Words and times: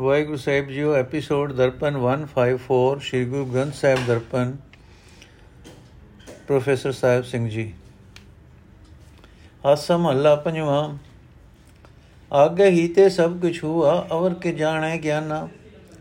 ਵਾਹਿਗੁਰੂ 0.00 0.36
ਸਾਹਿਬ 0.36 0.68
ਜੀਓ 0.68 0.92
episode 0.94 1.52
Darpan 1.52 1.96
154 1.96 3.00
Shri 3.00 3.24
Guru 3.24 3.44
Granth 3.46 3.74
Sahib 3.74 4.06
Darpan 4.06 4.52
professor 6.46 6.92
Sahib 6.92 7.24
Singh 7.24 7.48
ji 7.48 7.64
Asa 9.64 9.96
ਮਹੱਲਾ 9.96 10.34
ਪੰਜਵਾਂ 10.36 10.78
ਆਗੇ 12.30 12.68
ਹੀ 12.70 12.86
ਤੇ 12.88 13.08
ਸਭ 13.08 13.36
ਕੁਛ 13.40 13.62
ਹੁਆ 13.64 13.92
ਅਵਰ 14.12 14.34
ਕੇ 14.34 14.52
ਜਾਣੇ 14.52 14.96
ਗਿਆਨਾ 14.98 15.46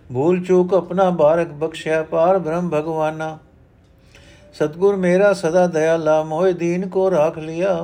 ਭੂਲ 0.09 0.43
ਚੂਕ 0.43 0.73
ਆਪਣਾ 0.73 1.09
ਬਾਰਕ 1.20 1.52
ਬਖਸ਼ਿਆ 1.59 2.02
ਪਾਰ 2.04 2.38
ਬ੍ਰਹਮ 2.38 2.70
ਭਗਵਾਨਾ 2.70 3.38
ਸਤਗੁਰ 4.55 4.95
ਮੇਰਾ 4.97 5.34
ਸਦਾ 5.34 5.66
ਦਇਆਲਾ 5.70 6.21
ਮੋਹਿ 6.23 6.54
ਦੀਨ 6.54 6.88
ਕੋ 6.89 7.09
ਰਾਖ 7.11 7.38
ਲਿਆ 7.39 7.75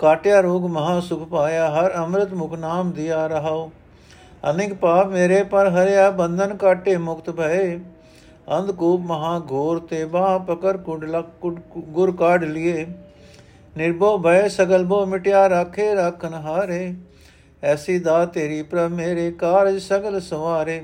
ਕਾਟਿਆ 0.00 0.40
ਰੋਗ 0.40 0.66
ਮਹਾ 0.70 1.00
ਸੁਖ 1.00 1.28
ਪਾਇਆ 1.28 1.68
ਹਰ 1.70 1.94
ਅੰਮ੍ਰਿਤ 1.94 2.34
ਮੁਖ 2.34 2.54
ਨਾਮ 2.58 2.92
ਦਿਆ 2.92 3.26
ਰਹਾਓ 3.26 3.70
ਅਨੇਕ 4.50 4.74
ਪਾਪ 4.74 5.08
ਮੇਰੇ, 5.08 5.42
ਪਰ 5.42 5.68
ਹਰਿਆ 5.68 6.10
ਬੰਧਨ 6.10 6.56
ਕਾਟੇ 6.56 6.96
ਮੁਕਤ 6.96 7.30
ਭਏ। 7.30 7.78
ਅੰਧਕੂਪ 8.58 9.00
ਮਹਾ 9.00 9.38
ਘੋਰ 9.50 9.78
ਤੇ 9.80 10.04
ਬਾਹ 10.04 10.38
ਪਕਰ 10.38 10.76
ਕੁੰਡਲਾ 10.76 11.22
ਗੁਰ 11.78 12.16
ਕਾਢ 12.16 12.44
ਲਿਏ। 12.44 12.86
ਨਿਰਭਉ 13.76 14.18
ਭੈ 14.18 14.48
ਸਗਲ 14.48 14.84
ਬੋ 14.84 15.04
ਮਿਟਿਆ 15.06 15.48
ਰਾਖੇ 15.48 15.94
ਰਾਖਨ 15.94 16.34
ਹਾਰੇ। 16.34 16.94
ਐਸੀ 17.62 17.98
ਦਾ 17.98 18.24
ਤੇਰੀ 18.26 18.62
ਪ੍ਰਭ 18.62 18.90
ਮੇਰੇ 18.90 19.30
ਕਾਰਜ 19.30 19.78
ਸਗਲ 19.78 20.20
ਸਵਾਰੇ। 20.20 20.82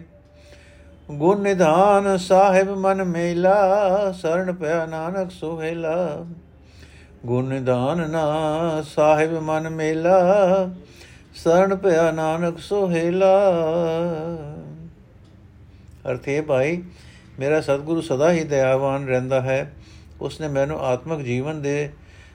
ਗੁਣ 1.10 1.40
ਨਿਧਾਨ 1.40 2.16
ਸਾਹਿਬ 2.16 2.70
ਮਨ 2.70 3.04
ਮੇਲਾ 3.04 4.12
ਸਰਣ 4.12 4.52
ਪਿਆ 4.52 4.86
ਨਾਨਕ 4.86 5.30
ਸੁਹੇਲਾ। 5.30 6.26
ਗੁਣ 7.26 7.48
ਨਿਧਾਨ 7.48 8.10
ਨਾ 8.10 8.82
ਸਾਹਿਬ 8.86 9.32
ਮਨ 9.42 9.68
ਮੇਲਾ 9.70 10.18
ਸਰਣ 11.34 11.76
ਪਿਆ 11.76 12.10
ਨਾਨਕ 12.10 12.58
ਸੁਹੇਲਾ। 12.58 13.52
ਅਰਥੇ 16.10 16.40
ਭਾਈ, 16.40 16.82
ਮੇਰਾ 17.38 17.60
ਸਤਿਗੁਰੂ 17.60 18.00
ਸਦਾ 18.00 18.32
ਹੀ 18.32 18.44
ਦਇਆਵਾਨ 18.44 19.06
ਰਹਿੰਦਾ 19.06 19.40
ਹੈ। 19.40 19.72
ਉਸਨੇ 20.20 20.48
ਮੈਨੂੰ 20.48 20.80
ਆਤਮਿਕ 20.80 21.20
ਜੀਵਨ 21.20 21.62
ਦੇ 21.62 21.90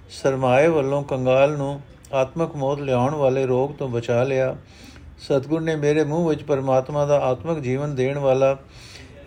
ਸਰਮਾਏ 0.09 0.67
ਵੱਲੋਂ 0.67 1.03
ਕੰਗਾਲ 1.03 1.57
ਨੂੰ 1.57 1.81
ਆਤਮਿਕ 2.13 2.55
ਮੋਦ 2.55 2.79
ਲਿਆਉਣ 2.79 3.15
ਵਾਲੇ 3.15 3.45
ਰੋਗ 3.45 3.71
ਤੋਂ 3.71 3.89
ਬਚਾ 3.89 4.23
ਲਿਆ। 4.23 4.55
ਸਤਿਗੁਰ 5.19 5.61
ਨੇ 5.61 5.75
ਮੇਰੇ 5.75 6.03
ਮੂੰਹ 6.03 6.29
ਵਿੱਚ 6.29 6.43
ਪਰਮਾਤਮਾ 6.43 7.05
ਦਾ 7.05 7.19
ਆਤਮਿਕ 7.19 7.59
ਜੀਵਨ 7.59 7.95
ਦੇਣ 7.95 8.17
ਵਾਲਾ 8.17 8.57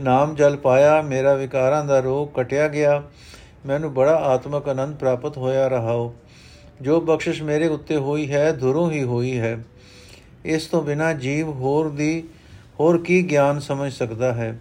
ਨਾਮ 0.02 0.34
ਜਲ 0.34 0.56
ਪਾਇਆ। 0.56 1.02
ਮੇਰਾ 1.02 1.34
ਵਿਕਾਰਾਂ 1.34 1.84
ਦਾ 1.84 2.00
ਰੋਗ 2.00 2.28
ਕਟਿਆ 2.28 2.68
ਗਿਆ। 2.68 3.02
ਮੈਨੂੰ 3.66 3.94
ਬੜਾ 3.94 4.16
ਆਤਮਿਕ 4.16 4.68
ਆਨੰਦ 4.68 4.96
ਪ੍ਰਾਪਤ 4.96 5.38
ਹੋਇਆ 5.38 5.68
ਰਹਾਓ। 5.68 6.14
ਜੋ 6.82 7.00
ਬਖਸ਼ਿਸ਼ 7.00 7.42
ਮੇਰੇ 7.42 7.66
ਉੱਤੇ 7.66 7.96
ਹੋਈ 7.96 8.32
ਹੈ 8.32 8.52
ਧੁਰੋਂ 8.52 8.90
ਹੀ 8.90 9.02
ਹੋਈ 9.02 9.38
ਹੈ। 9.38 9.64
ਇਸ 10.44 10.66
ਤੋਂ 10.66 10.82
ਬਿਨਾ 10.82 11.12
ਜੀਵ 11.12 11.48
ਹੋਰ 11.48 11.88
ਦੀ, 11.88 12.24
ਹੋਰ 12.80 12.98
ਕੀ 12.98 13.30
ਗਿਆਨ 13.30 13.60
ਸਮਝ 13.60 13.92
ਸਕਦਾ 13.92 14.32
ਹੈ? 14.32 14.58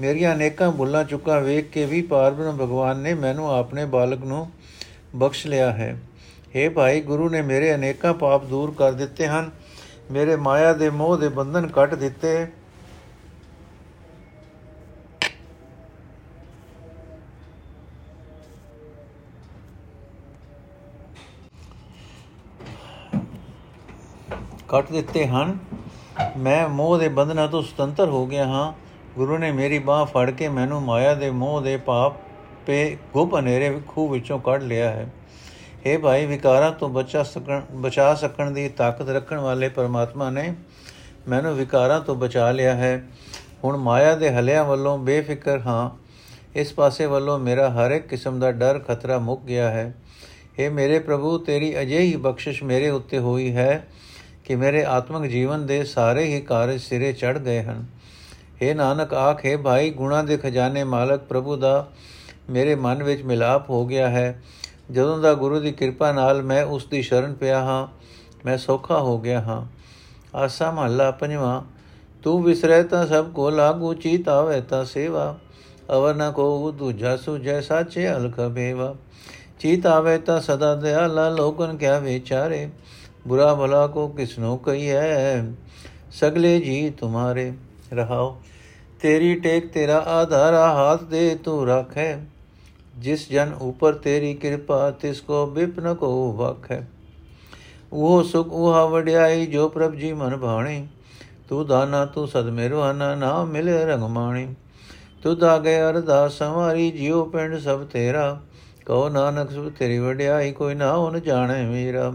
ਮੇਰੀਆਂ 0.00 0.34
ਅਨੇਕਾਂ 0.34 0.72
ਭੁੱਲਾਂ 0.72 1.04
ਚੁੱਕਾ 1.04 1.38
ਵੇਖ 1.38 1.70
ਕੇ 1.70 1.84
ਵੀ 1.84 2.02
ਪਾਰਬ੍ਰਹਮ 2.02 2.56
ਭਗਵਾਨ 2.56 2.98
ਨੇ 2.98 3.14
ਮੈਨੂੰ 3.14 3.50
ਆਪਣੇ 3.50 3.84
ਬਾਲਕ 3.84 4.24
ਨੂੰ 4.24 4.50
ਬਖਸ਼ 5.16 5.46
ਲਿਆ 5.46 5.72
ਹੈ। 5.72 6.00
हे 6.56 6.72
ਭਾਈ, 6.72 7.00
ਗੁਰੂ 7.00 7.30
ਨੇ 7.30 7.42
ਮੇਰੇ 7.42 7.74
ਅਨੇਕਾਂ 7.74 8.14
ਪਾਪ 8.14 8.44
ਦੂਰ 8.44 8.74
ਕਰ 8.78 8.92
ਦਿੱਤੇ 8.92 9.26
ਹਨ। 9.26 9.50
ਮੇਰੇ 10.10 10.36
ਮਾਇਆ 10.36 10.72
ਦੇ 10.72 10.90
ਮੋਹ 10.90 11.16
ਦੇ 11.16 11.28
ਬੰਧਨ 11.28 11.66
ਕੱਟ 11.66 11.94
ਦਿੱਤੇ। 11.94 12.46
ਕੱਟ 24.68 24.92
ਦਿੱਤੇ 24.92 25.26
ਹਨ। 25.26 25.58
ਮੈਂ 26.36 26.68
ਮੋਹ 26.68 26.98
ਦੇ 26.98 27.08
ਬੰਧਨਾਂ 27.08 27.48
ਤੋਂ 27.48 27.62
ਸੁਤੰਤਰ 27.62 28.08
ਹੋ 28.08 28.26
ਗਿਆ 28.26 28.46
ਹਾਂ। 28.46 28.72
ਗੁਰੂ 29.16 29.38
ਨੇ 29.38 29.52
ਮੇਰੀ 29.52 29.78
ਬਾਹ 29.78 30.04
ਫੜ 30.04 30.30
ਕੇ 30.30 30.48
ਮੈਨੂੰ 30.48 30.82
ਮਾਇਆ 30.82 31.14
ਦੇ 31.14 31.30
ਮੋਹ 31.30 31.60
ਦੇ 31.60 31.76
ਪਾਪ 31.76 32.12
ਪੇ 32.66 32.96
ਗੁਪ 33.12 33.38
ਹਨੇਰੇ 33.38 33.80
ਖੂਹ 33.88 34.08
ਵਿੱਚੋਂ 34.08 34.38
ਕੱਢ 34.38 34.62
ਲਿਆ 34.62 34.90
ਹੈ। 34.90 35.12
हे 35.86 36.00
ਭਾਈ, 36.00 36.26
ਵਿਕਾਰਾਂ 36.26 36.72
ਤੋਂ 36.72 36.88
ਬਚਾ 36.88 37.22
ਸਕਣ 37.22 37.60
ਬਚਾ 37.72 38.14
ਸਕਣ 38.14 38.50
ਦੀ 38.50 38.68
ਤਾਕਤ 38.68 39.08
ਰੱਖਣ 39.08 39.38
ਵਾਲੇ 39.38 39.68
ਪਰਮਾਤਮਾ 39.68 40.30
ਨੇ 40.30 40.54
ਮੈਨੂੰ 41.28 41.56
ਵਿਕਾਰਾਂ 41.56 42.00
ਤੋਂ 42.00 42.14
ਬਚਾ 42.14 42.50
ਲਿਆ 42.50 42.74
ਹੈ। 42.74 43.08
ਹੁਣ 43.64 43.76
ਮਾਇਆ 43.76 44.16
ਦੇ 44.16 44.30
ਹਲਿਆਂ 44.30 44.64
ਵੱਲੋਂ 44.64 44.98
ਬੇਫਿਕਰ 44.98 45.60
ਹਾਂ। 45.60 45.90
ਇਸ 46.54 46.72
ਪਾਸੇ 46.72 47.06
ਵੱਲੋਂ 47.06 47.38
ਮੇਰਾ 47.38 47.70
ਹਰ 47.70 47.90
ਇੱਕ 47.90 48.06
ਕਿਸਮ 48.06 48.40
ਦਾ 48.40 48.52
ਡਰ, 48.52 48.78
ਖਤਰਾ 48.78 49.18
ਮੁੱਕ 49.18 49.42
ਗਿਆ 49.42 49.70
ਹੈ। 49.70 49.94
हे 50.58 50.72
ਮੇਰੇ 50.72 50.98
ਪ੍ਰਭੂ, 50.98 51.38
ਤੇਰੀ 51.38 51.80
ਅਜਿਹੀ 51.80 52.16
ਬਖਸ਼ਿਸ਼ 52.16 52.62
ਮੇਰੇ 52.62 52.90
ਉੱਤੇ 52.90 53.18
ਹੋਈ 53.18 53.56
ਹੈ। 53.56 53.88
ਕਿ 54.48 54.56
ਮੇਰੇ 54.56 54.84
ਆਤਮਿਕ 54.84 55.30
ਜੀਵਨ 55.30 55.66
ਦੇ 55.66 55.84
ਸਾਰੇ 55.84 56.24
ਹੀ 56.24 56.40
ਕਾਰਜ 56.40 56.80
ਸਿਰੇ 56.80 57.12
ਚੜ 57.12 57.38
ਗਏ 57.38 57.62
ਹਨ। 57.62 57.84
हे 58.62 58.76
ਨਾਨਕ, 58.76 59.14
ਆਖੇ 59.14 59.56
ਭਾਈ, 59.56 59.90
ਗੁਣਾ 59.90 60.22
ਦੇ 60.22 60.36
ਖਜ਼ਾਨੇ 60.36 60.84
ਮਾਲਕ 60.84 61.20
ਪ੍ਰਭੂ 61.20 61.56
ਦਾ 61.56 61.88
ਮੇਰੇ 62.50 62.74
ਮਨ 62.74 63.02
ਵਿੱਚ 63.02 63.22
ਮਿਲਾਪ 63.22 63.70
ਹੋ 63.70 63.86
ਗਿਆ 63.86 64.08
ਹੈ। 64.08 64.42
ਜਦੋਂ 64.90 65.18
ਦਾ 65.18 65.34
ਗੁਰੂ 65.34 65.60
ਦੀ 65.60 65.72
ਕਿਰਪਾ 65.72 66.12
ਨਾਲ 66.12 66.42
ਮੈਂ 66.42 66.64
ਉਸ 66.64 66.86
ਦੀ 66.86 67.02
ਸ਼ਰਨ 67.02 67.34
ਪਿਆ 67.34 67.60
ਹਾਂ, 67.60 67.86
ਮੈਂ 68.44 68.58
ਸੌਖਾ 68.58 68.98
ਹੋ 68.98 69.18
ਗਿਆ 69.18 69.40
ਹਾਂ। 69.40 69.66
ਆਸਾ 70.36 70.70
ਮਹੱਲਾ 70.70 71.10
ਪੰਜਵਾਂ, 71.10 71.62
ਤੂੰ 72.22 72.42
ਵਿਸਰੈ 72.42 72.82
ਤਾਂ 72.82 73.06
ਸਭ 73.06 73.32
ਕੋ 73.32 73.50
ਲਾਗੂ, 73.50 73.94
ਚੀਤ 73.94 74.28
ਆਵੇ 74.28 74.60
ਤਾਂ 74.60 74.84
ਸੇਵਾ। 74.84 75.38
ਅਵਰ 75.92 76.14
ਨ 76.14 76.32
ਕੋ 76.32 76.72
ਦੂਜਾ 76.72 77.16
ਸੁਜੈ 77.16 77.60
ਸਾਚੇ 77.60 78.12
ਅਲਖ 78.12 78.40
ਬੇਵਾ 78.40 78.94
ਚੀਤ 79.58 79.86
ਆਵੇ 79.86 80.18
ਤਾਂ 80.18 80.40
ਸਦਾ 80.40 80.74
ਦਿਆਲਾ 80.74 81.28
ਲੋਕਨ 81.28 81.76
ਕਿਆ 81.76 81.98
ਵਿਚਾਰੇ। 81.98 82.70
बुरा 83.27 83.53
भला 83.55 83.85
को 83.89 84.07
किसनो 84.13 84.55
कही 84.65 84.85
है 84.85 85.55
सगले 86.13 86.59
जी 86.59 86.79
तुम्हारे 86.99 87.45
रहाओ 87.93 88.31
तेरी 89.01 89.33
टेक 89.41 89.71
तेरा 89.73 89.97
आधारा 90.11 90.65
हाथ 90.73 91.05
दे 91.09 91.23
तू 91.45 91.63
रख 91.65 91.97
है 91.97 92.09
जिस 92.99 93.29
जन 93.31 93.53
ऊपर 93.61 93.95
तेरी 94.03 94.33
कृपा 94.41 94.79
तिसको 94.99 95.45
बिपन 95.51 95.93
को 95.95 96.09
वक 96.37 96.67
है 96.71 96.87
वो 97.93 98.11
सुख 98.25 98.51
उहा 98.55 98.83
वड्याई 98.89 99.45
जो 99.47 99.67
प्रभ 99.69 99.95
जी 99.95 100.13
मन 100.15 100.35
भाणी 100.41 100.77
तू 101.49 101.63
दाना 101.65 102.05
तू 102.13 102.25
सद 102.27 102.45
मेरुहाना 102.53 103.13
ना 103.17 103.31
मिले 103.47 103.83
रंग 103.85 104.09
माणी 104.11 104.45
तुद 105.23 105.43
आ 105.43 105.57
गए 105.59 105.79
अरदास 105.81 106.37
हमारी 106.41 106.89
जियो 106.93 107.23
पिंड 107.33 107.57
सब 107.61 107.83
तेरा 107.89 108.23
कहो 108.87 109.07
नानक 109.11 109.51
सब 109.51 109.69
तेरी 109.75 109.99
वड्याई 110.01 110.51
कोई 110.53 110.73
ना 110.75 110.93
उन 111.01 111.19
जाने 111.25 111.59
मेरा 111.67 112.07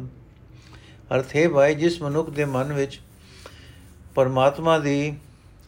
ਅਰਥ 1.15 1.35
ਹੈ 1.35 1.49
ਭਾਈ 1.49 1.75
ਜਿਸ 1.75 2.01
ਮਨੁੱਖ 2.01 2.29
ਦੇ 2.29 2.45
ਮਨ 2.45 2.73
ਵਿੱਚ 2.73 3.01
ਪਰਮਾਤਮਾ 4.15 4.79
ਦੀ 4.79 5.15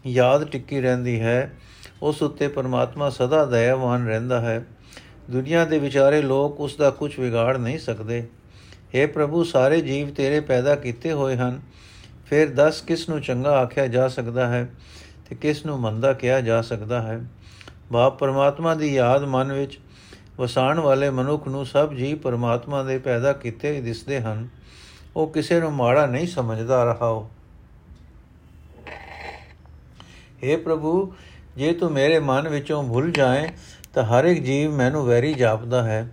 ਯਾਦ 0.07 0.47
ਟਿੱਕੀ 0.47 0.81
ਰਹਿੰਦੀ 0.81 1.21
ਹੈ, 1.21 1.51
ਉਸ 2.01 2.21
ਉੱਤੇ 2.21 2.47
ਪਰਮਾਤਮਾ 2.47 3.09
ਸਦਾ 3.09 3.45
ਦਇਆਵਾਨ 3.45 4.07
ਰਹਿੰਦਾ 4.07 4.41
ਹੈ। 4.41 4.65
ਦੁਨੀਆ 5.29 5.65
ਦੇ 5.65 5.79
ਵਿਚਾਰੇ 5.79 6.21
ਲੋਕ 6.21 6.59
ਉਸ 6.59 6.75
ਦਾ 6.75 6.89
ਕੁਝ 6.89 7.19
ਵਿਗਾੜ 7.19 7.57
ਨਹੀਂ 7.57 7.79
ਸਕਦੇ। 7.79 8.27
हे 8.95 9.11
ਪ੍ਰਭੂ, 9.11 9.43
ਸਾਰੇ 9.43 9.81
ਜੀਵ 9.81 10.13
ਤੇਰੇ 10.13 10.39
ਪੈਦਾ 10.39 10.75
ਕੀਤੇ 10.75 11.11
ਹੋਏ 11.11 11.35
ਹਨ। 11.35 11.61
ਫਿਰ 12.25 12.49
ਦੱਸ, 12.49 12.81
ਕਿਸ 12.81 13.09
ਨੂੰ 13.09 13.21
ਚੰਗਾ 13.21 13.51
ਆਖਿਆ 13.51 13.87
ਜਾ 13.87 14.07
ਸਕਦਾ 14.07 14.47
ਹੈ 14.47 14.69
ਤੇ 15.29 15.35
ਕਿਸ 15.35 15.65
ਨੂੰ 15.65 15.79
ਮੰਦਾ 15.79 16.13
ਕਿਹਾ 16.13 16.41
ਜਾ 16.41 16.61
ਸਕਦਾ 16.61 17.01
ਹੈ? 17.01 17.25
ਬਾਪ, 17.91 18.19
ਪਰਮਾਤਮਾ 18.19 18.75
ਦੀ 18.75 18.95
ਯਾਦ 18.95 19.23
ਮਨ 19.23 19.53
ਵਿੱਚ 19.53 19.79
ਵਸਾਣ 20.37 20.79
ਵਾਲੇ 20.79 21.09
ਮਨੁੱਖ 21.09 21.47
ਨੂੰ 21.47 21.65
ਸਭ 21.65 21.93
ਜੀਵ 21.93 22.17
ਪਰਮਾਤਮਾ 22.17 22.83
ਦੇ 22.83 22.97
ਪੈਦਾ 22.97 23.33
ਕੀਤੇ 23.33 23.81
ਦਿਸਦੇ 23.81 24.21
ਹਨ। 24.21 24.47
ਉਹ 25.16 25.26
ਕਿਸੇ 25.28 25.60
ਨੂੰ 25.60 25.72
ਮਾੜਾ 25.72 26.06
ਨਹੀਂ 26.06 26.26
ਸਮਝਦਾ 26.26 26.82
ਰਹਾ 26.84 27.08
ਹੋ 27.08 27.28
हे 30.42 30.58
ਪ੍ਰਭੂ 30.58 31.12
ਜੇ 31.56 31.72
ਤੂੰ 31.72 31.90
ਮੇਰੇ 31.92 32.18
ਮਨ 32.18 32.48
ਵਿੱਚੋਂ 32.48 32.82
ਭੁੱਲ 32.82 33.10
ਜਾਏ 33.10 33.48
ਤਾਂ 33.94 34.04
ਹਰ 34.04 34.24
ਇੱਕ 34.24 34.42
ਜੀਵ 34.42 34.72
ਮੈਨੂੰ 34.72 35.04
ਵੈਰੀ 35.06 35.32
ਜਾਪਦਾ 35.34 35.82
ਹੈ 35.82 36.06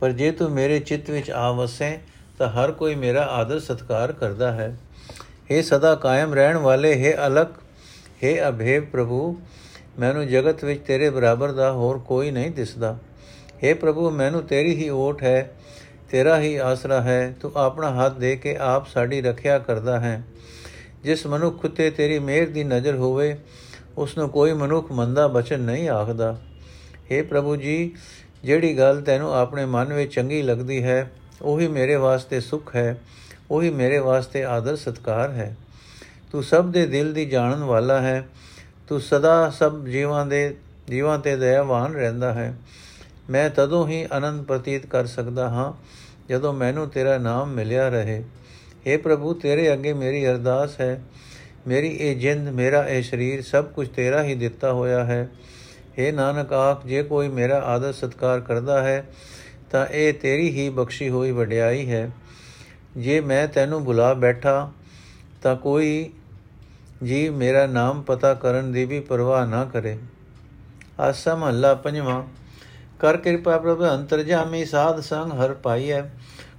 ਪਰ 0.00 0.12
ਜੇ 0.12 0.30
ਤੂੰ 0.30 0.50
ਮੇਰੇ 0.50 0.78
ਚਿੱਤ 0.80 1.10
ਵਿੱਚ 1.10 1.30
ਆ 1.30 1.50
ਵਸੇ 1.52 1.98
ਤਾਂ 2.38 2.48
ਹਰ 2.48 2.72
ਕੋਈ 2.72 2.94
ਮੇਰਾ 2.94 3.24
ਆਦਰ 3.30 3.58
ਸਤਕਾਰ 3.60 4.12
ਕਰਦਾ 4.12 4.52
ਹੈ 4.52 4.74
हे 5.50 5.62
ਸਦਾ 5.62 5.94
ਕਾਇਮ 5.94 6.34
ਰਹਿਣ 6.34 6.56
ਵਾਲੇ 6.58 6.92
हे 6.94 7.16
ਅਲਕ 7.26 7.54
हे 8.24 8.36
ਅਭੇਵ 8.48 8.84
ਪ੍ਰਭੂ 8.84 9.36
ਮੈਨੂੰ 9.98 10.26
ਜਗਤ 10.28 10.64
ਵਿੱਚ 10.64 10.80
ਤੇਰੇ 10.82 11.10
ਬਰਾਬਰ 11.10 11.52
ਦਾ 11.52 11.70
ਹੋਰ 11.72 11.98
ਕੋਈ 11.98 12.30
ਨਹੀਂ 12.30 12.50
ਦਿਸਦਾ 12.50 12.96
हे 13.64 13.74
ਪ੍ਰਭੂ 13.76 14.10
ਮੈਨੂੰ 14.10 14.42
ਤੇਰੀ 14.42 14.74
ਹੀ 14.74 14.88
ਓਟ 14.88 15.22
ਹੈ 15.22 15.50
ਤੇਰਾ 16.09 16.39
ਹੀ 16.41 16.55
ਆਸਰਾ 16.55 17.01
ਹੈ, 17.01 17.35
ਤੂੰ 17.41 17.51
ਆਪਣਾ 17.55 17.93
ਹੱਥ 17.93 18.13
ਦੇ 18.13 18.35
ਕੇ 18.35 18.55
ਆਪ 18.55 18.87
ਸਾਡੀ 18.87 19.21
ਰੱਖਿਆ 19.21 19.59
ਕਰਦਾ 19.59 19.99
ਹੈ। 19.99 20.23
ਜਿਸ 21.03 21.27
ਮਨੁੱਖ 21.27 21.65
ਉਤੇ 21.65 21.89
ਤੇਰੀ 21.89 22.19
ਮਿਹਰ 22.19 22.47
ਦੀ 22.47 22.63
ਨਜ਼ਰ 22.63 22.95
ਹੋਵੇ 22.95 23.37
ਉਸ 23.97 24.17
ਨੂੰ 24.17 24.29
ਕੋਈ 24.29 24.53
ਮਨੁੱਖ 24.53 24.91
ਮੰਦਾ 24.91 25.27
ਬਚਨ 25.27 25.59
ਨਹੀਂ 25.59 25.89
ਆਖਦਾ। 25.89 26.37
हे 27.11 27.25
ਪ੍ਰਭੂ 27.25 27.55
ਜੀ, 27.55 27.91
ਜਿਹੜੀ 28.43 28.77
ਗੱਲ 28.77 29.01
ਤੈਨੂੰ 29.01 29.33
ਆਪਣੇ 29.33 29.65
ਮਨ 29.65 29.93
ਵਿੱਚ 29.93 30.13
ਚੰਗੀ 30.13 30.41
ਲੱਗਦੀ 30.41 30.83
ਹੈ, 30.83 31.11
ਉਹੀ 31.41 31.67
ਮੇਰੇ 31.67 31.95
ਵਾਸਤੇ 31.95 32.39
ਸੁਖ 32.39 32.75
ਹੈ, 32.75 32.97
ਉਹੀ 33.51 33.69
ਮੇਰੇ 33.69 33.97
ਵਾਸਤੇ 33.97 34.45
ਆਦਰ 34.45 34.75
ਸਤਕਾਰ 34.75 35.31
ਹੈ। 35.31 35.55
ਤੂੰ 36.31 36.43
ਸਭ 36.43 36.71
ਦੇ 36.71 36.85
ਦਿਲ 36.85 37.13
ਦੀ 37.13 37.25
ਜਾਣਨ 37.25 37.63
ਵਾਲਾ 37.63 38.01
ਹੈ, 38.01 38.27
ਤੂੰ 38.87 39.01
ਸਦਾ 39.01 39.49
ਸਭ 39.49 39.85
ਜੀਵਾਂ 39.85 40.25
ਦੇ, 40.25 40.55
ਜੀਵਾਂ 40.89 41.19
ਤੇ 41.19 41.35
ਦਇਆਵਾਨ 41.35 41.93
ਰਹਿੰਦਾ 41.93 42.33
ਹੈ। 42.33 42.53
ਮੈਂ 43.29 43.49
ਤਦੋਂ 43.49 43.87
ਹੀ 43.87 44.05
ਆਨੰਦ 44.11 44.45
ਪ੍ਰਤੀਤ 44.45 44.85
ਕਰ 44.85 45.05
ਸਕਦਾ 45.05 45.49
ਹਾਂ 45.49 45.73
ਜਦੋਂ 46.29 46.53
ਮੈਨੂੰ 46.53 46.89
ਤੇਰਾ 46.89 47.17
ਨਾਮ 47.17 47.53
ਮਿਲਿਆ 47.53 47.89
ਰਹੇ। 47.89 48.23
हे 48.59 49.01
ਪ੍ਰਭੂ, 49.01 49.33
ਤੇਰੇ 49.33 49.73
ਅੱਗੇ 49.73 49.93
ਮੇਰੀ 49.93 50.27
ਅਰਦਾਸ 50.27 50.81
ਹੈ। 50.81 51.03
ਮੇਰੀ 51.67 51.87
ਇਹ 51.87 52.15
ਜਿੰਦ, 52.15 52.49
ਮੇਰਾ 52.49 52.87
ਇਹ 52.87 53.03
ਸਰੀਰ 53.03 53.41
ਸਭ 53.41 53.65
ਕੁਝ 53.65 53.89
ਤੇਰਾ 53.89 54.23
ਹੀ 54.23 54.35
ਦਿੱਤਾ 54.35 54.73
ਹੋਇਆ 54.73 55.05
ਹੈ। 55.05 55.29
हे 55.99 56.15
ਨਾਨਕ 56.15 56.53
ਆਖ, 56.53 56.87
ਜੇ 56.87 57.03
ਕੋਈ 57.03 57.27
ਮੇਰਾ 57.27 57.59
ਆਦਰ 57.59 57.93
ਸਤਕਾਰ 57.93 58.39
ਕਰਦਾ 58.39 58.83
ਹੈ, 58.83 59.07
ਤਾਂ 59.71 59.87
ਇਹ 59.87 60.13
ਤੇਰੀ 60.13 60.49
ਹੀ 60.49 60.69
ਬਖਸ਼ੀ 60.69 61.09
ਹੋਈ 61.09 61.31
ਵਡਿਆਈ 61.31 61.91
ਹੈ। 61.91 62.11
ਜੇ 62.97 63.21
ਮੈਂ 63.21 63.47
ਤੈਨੂੰ 63.47 63.83
ਬੁਲਾ 63.83 64.13
ਬੈਠਾ, 64.13 64.71
ਤਾਂ 65.43 65.55
ਕੋਈ 65.55 66.13
ਜੀ 67.03 67.29
ਮੇਰਾ 67.29 67.67
ਨਾਮ 67.67 68.01
ਪਤਾ 68.01 68.33
ਕਰਨ 68.33 68.71
ਦੀ 68.71 68.85
ਵੀ 68.85 68.99
ਪਰਵਾਹ 68.99 69.47
ਨਾ 69.47 69.65
ਕਰੇ। 69.65 69.97
ਆਸਾ 70.99 71.35
ਮਹੱਲਾ 71.35 71.75
ਪੰਜਵਾਂ। 71.75 72.23
ਕਰ 72.99 73.17
ਕਿਰਪਾ 73.17 73.57
ਪ੍ਰਭ 73.57 73.83
ਅੰਤਰਜਾਮੀ 73.85 74.63
ਸਾਧ 74.65 74.99
ਸੰਗ 75.01 75.31
ਹਰ 75.33 75.53
ਪਾਈਐ 75.53 76.01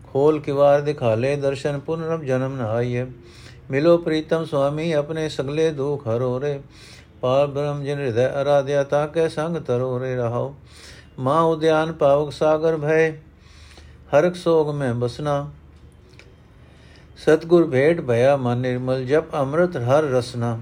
ਖੋਲ 0.06 0.40
ਕਿਵਾਰ 0.40 0.80
ਦਿਖਾਲੇ 0.80 1.34
ਦਰਸ਼ਨ 1.36 1.78
ਪੁਨਰਮ 1.78 2.24
ਜਨਮ 2.24 2.56
ਨ 2.56 2.66
ਆਈਐ 2.66 3.04
ਮਿਲੋ 3.70 3.96
ਪ੍ਰੀਤਮ 3.98 4.44
ਸੁਆਮੀ 4.44 4.90
ਆਪਣੇ 4.92 5.28
ਸਗਲੇ 5.28 5.70
ਦੁਖ 5.72 6.06
ਹਰੋ 6.06 6.40
ਰੇ 6.40 6.58
ਪਾਰ 7.20 7.46
ਬ੍ਰਹਮ 7.46 7.82
ਜਿਨ 7.84 7.98
ਹਿਰਦੈ 7.98 8.28
ਅਰਾਧਿਆ 8.40 8.82
ਤਾ 8.84 9.06
ਕੇ 9.06 9.28
ਸੰਗ 9.28 9.56
ਤਰੋ 9.58 9.98
ਰੇ 10.00 10.14
ਰਹਾਓ 10.16 10.54
ਮਾ 11.18 11.40
ਉਦਿਆਨ 11.42 11.92
ਪਾਵਕ 11.92 12.32
ਸਾਗਰ 12.32 12.76
ਭੈ 12.76 13.10
ਹਰਕ 14.14 14.34
ਸੋਗ 14.34 14.74
ਮੈਂ 14.74 14.92
ਬਸਨਾ 14.94 15.46
ਸਤਗੁਰ 17.18 17.66
ਭੇਟ 17.66 18.00
ਭਇਆ 18.00 18.36
ਮਨ 18.36 18.58
ਨਿਰਮਲ 18.58 19.04
ਜਪ 19.04 19.34
ਅੰਮ੍ਰਿਤ 19.34 19.76
ਹਰ 19.78 20.04
ਰਸਨਾ 20.10 20.58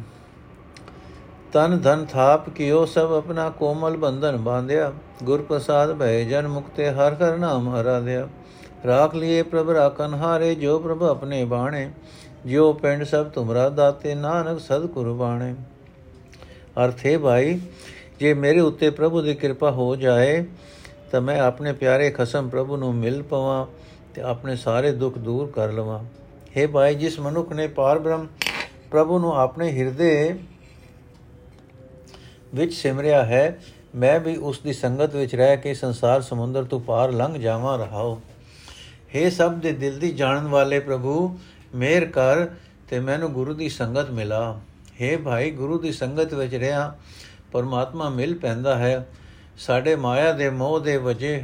ਤਨ 1.55 1.79
ਧਨ 1.79 2.05
ਥਾਪ 2.05 2.49
ਕਿਓ 2.51 2.85
ਸਭ 2.85 3.13
ਆਪਣਾ 3.13 3.49
ਕੋਮਲ 3.51 3.97
ਬੰਧਨ 3.97 4.37
ਬਾਂਧਿਆ। 4.37 4.91
ਗੁਰ 5.25 5.43
ਪ੍ਰਸਾਦ 5.43 5.93
ਭੈ 5.93 6.23
ਜਨ 6.25 6.47
ਮੁਕਤੇ 6.49 6.89
ਹਰ 6.91 7.15
ਹਰ 7.15 7.37
ਨਾਮ 7.37 7.69
ਹਰਾਧਿਆ। 7.75 8.27
ਰਾਖ 8.87 9.15
ਲਿਏ 9.15 9.43
ਪ੍ਰਭ 9.43 9.71
ਰਾਖਨ 9.71 10.15
ਹਾਰੇ 10.15 10.55
ਜੋ 10.55 10.79
ਪ੍ਰਭ 10.79 11.03
ਆਪਣੇ 11.03 11.45
ਬਾਣੇ। 11.45 11.91
ਜਿਉ 12.47 12.73
ਪਿੰਡ 12.73 13.05
ਸਭ 13.05 13.27
ਤੁਮਰਾ 13.27 13.69
ਦਾਤੇ 13.69 14.15
ਨਾਨਕ 14.15 14.59
ਸਦ 14.61 14.87
ਕੁਰਬਾਣੇ 14.87 15.55
ਅਰਥੇ 16.85 17.17
ਭਾਈ, 17.17 17.59
ਜੇ 18.21 18.33
ਮੇਰੇ 18.35 18.61
ਉੱਤੇ 18.61 18.91
ਪ੍ਰਭੂ 18.91 19.21
ਦੀ 19.23 19.35
ਕਿਰਪਾ 19.35 19.71
ਹੋ 19.71 19.95
ਜਾਏ, 19.97 20.45
ਤਾਂ 21.13 21.21
ਮੈਂ 21.21 21.41
ਆਪਣੇ 21.41 21.73
ਪਿਆਰੇ 21.73 22.11
ਖਸਮ 22.11 22.49
ਪ੍ਰਭੂ 22.49 22.77
ਨੂੰ 22.77 22.95
ਮਿਲ 22.95 23.23
ਪਵਾਂ 23.23 23.67
ਤੇ 24.15 24.23
ਆਪਣੇ 24.23 24.57
ਸਾਰੇ 24.57 24.91
ਦੁੱਖ 24.93 25.19
ਦੂਰ 25.19 25.51
ਕਰ 25.51 25.73
ਲਵਾਂ। 25.73 25.99
हे 26.57 26.69
ਭਾਈ, 26.71 26.95
ਜਿਸ 26.95 27.21
ਮਨੁੱਖ 27.21 27.53
ਨੇ 27.53 27.67
ਪਾਰ 27.69 27.99
ਬ੍ਰਹਮ 27.99 28.27
ਪ੍ਰਭੂ 28.91 29.19
ਨੂੰ 29.19 29.35
ਆਪਣੇ 29.37 29.71
ਹਿਰਦੇ 29.73 30.37
ਵਿੱਚ 32.55 32.75
ਸਿਮਰਿਆ 32.75 33.25
ਹੈ, 33.25 33.59
ਮੈਂ 33.95 34.19
ਵੀ 34.21 34.37
ਉਸ 34.37 34.59
ਦੀ 34.61 34.73
ਸੰਗਤ 34.73 35.15
ਵਿੱਚ 35.15 35.35
ਰਹਿ 35.35 35.57
ਕੇ 35.57 35.75
ਸੰਸਾਰ 35.75 36.23
ਸਮੁੰਦਰ 36.23 36.65
ਤੋਂ 36.65 36.81
ਪਾਰ 36.81 37.13
ਲੰਘ 37.13 37.37
ਜਾਵਾਂ 37.39 37.77
ਰਹਾਉ 37.79 38.17
हे 39.15 39.31
ਸਭ 39.31 39.55
ਦੇ 39.55 39.73
ਦਿਲ 39.73 39.99
ਦੀ 39.99 40.11
ਜਾਣਨ 40.13 40.47
ਵਾਲੇ 40.49 40.79
ਪ੍ਰਭੂ 40.81 41.39
ਮਿਹਰ 41.75 42.05
ਕਰ 42.07 42.47
ਤੇ 42.89 42.99
ਮੈਨੂੰ 43.01 43.33
ਗੁਰੂ 43.33 43.55
ਦੀ 43.55 43.69
ਸੰਗਤ 43.69 44.11
ਮਿਲਾ। 44.11 44.61
हे 44.93 45.19
ਭਾਈ, 45.23 45.51
ਗੁਰੂ 45.51 45.79
ਦੀ 45.79 45.93
ਸੰਗਤ 45.93 46.35
ਵਿੱਚ 46.35 46.55
ਰਿਹਾ, 46.55 46.97
ਪਰਮਾਤਮਾ 47.53 48.09
ਮਿਲ 48.09 48.35
ਪੈਂਦਾ 48.39 48.77
ਹੈ। 48.77 49.07
ਸਾਡੇ 49.59 49.95
ਮਾਇਆ 49.97 50.33
ਦੇ 50.33 50.49
ਮੋਹ 50.51 50.79
ਦੇ 50.81 50.97
ਵਜੇ 50.97 51.43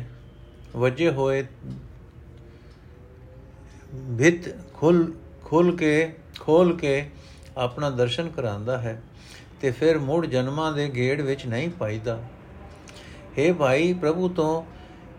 ਵਜੇ 0.77 1.11
ਹੋਏ 1.11 1.45
ਭਿਤ 4.19 4.49
ਖੁੱਲ 4.75 5.05
ਖੁੱਲ 5.45 5.77
ਕੇ 5.77 6.13
ਖੋਲ 6.41 6.77
ਕੇ 6.77 7.11
ਆਪਣਾ 7.57 7.91
ਦਰਸ਼ਨ 7.91 8.29
ਕਰਾਂਦਾ 8.29 8.79
ਹੈ। 8.79 9.01
ਤੇ 9.61 9.71
ਫਿਰ 9.71 9.99
ਮੁੜ 9.99 10.27
ਜਨਮਾਂ 10.27 10.73
ਦੇ 10.73 10.89
ਗੇੜ 10.89 11.21
ਵਿੱਚ 11.21 11.47
ਨਹੀਂ 11.47 11.69
ਪਾਈਦਾ। 11.71 12.23
हे 13.39 13.55
ਭਾਈ, 13.55 13.93
ਪ੍ਰਭੂ 13.93 14.29
ਤੋਂ 14.29 14.63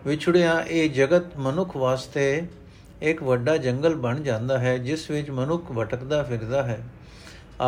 ਵਿਛੜਿਆ 0.08 0.66
ਇਹ 0.68 0.90
ਜਗਤ 0.90 1.38
ਮਨੁੱਖ 1.38 1.78
ਵਾਸਤੇ 1.78 2.44
ਇੱਕ 3.02 3.24
ਵੱਡਾ 3.24 3.58
ਜੰਗਲ 3.58 3.96
ਬਣ 3.96 4.20
ਜਾਂਦਾ 4.20 4.60
ਹੈ, 4.60 4.78
ਜਿਸ 4.78 5.12
ਵਿੱਚ 5.12 5.30
ਮਨੁੱਖ 5.30 5.72
ਭਟਕਦਾ 5.72 6.24
ਫਿਰਦਾ 6.24 6.64
ਹੈ। 6.64 6.84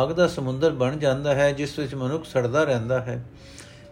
ਅਗ 0.02 0.12
ਦਾ 0.12 0.26
ਸਮੁੰਦਰ 0.26 0.70
ਬਣ 0.70 0.96
ਜਾਂਦਾ 0.96 1.34
ਹੈ, 1.34 1.52
ਜਿਸ 1.52 1.78
ਵਿੱਚ 1.78 1.94
ਮਨੁੱਖ 1.94 2.24
ਸੜਦਾ 2.24 2.64
ਰਹਿੰਦਾ 2.64 3.02
ਹੈ। 3.02 3.24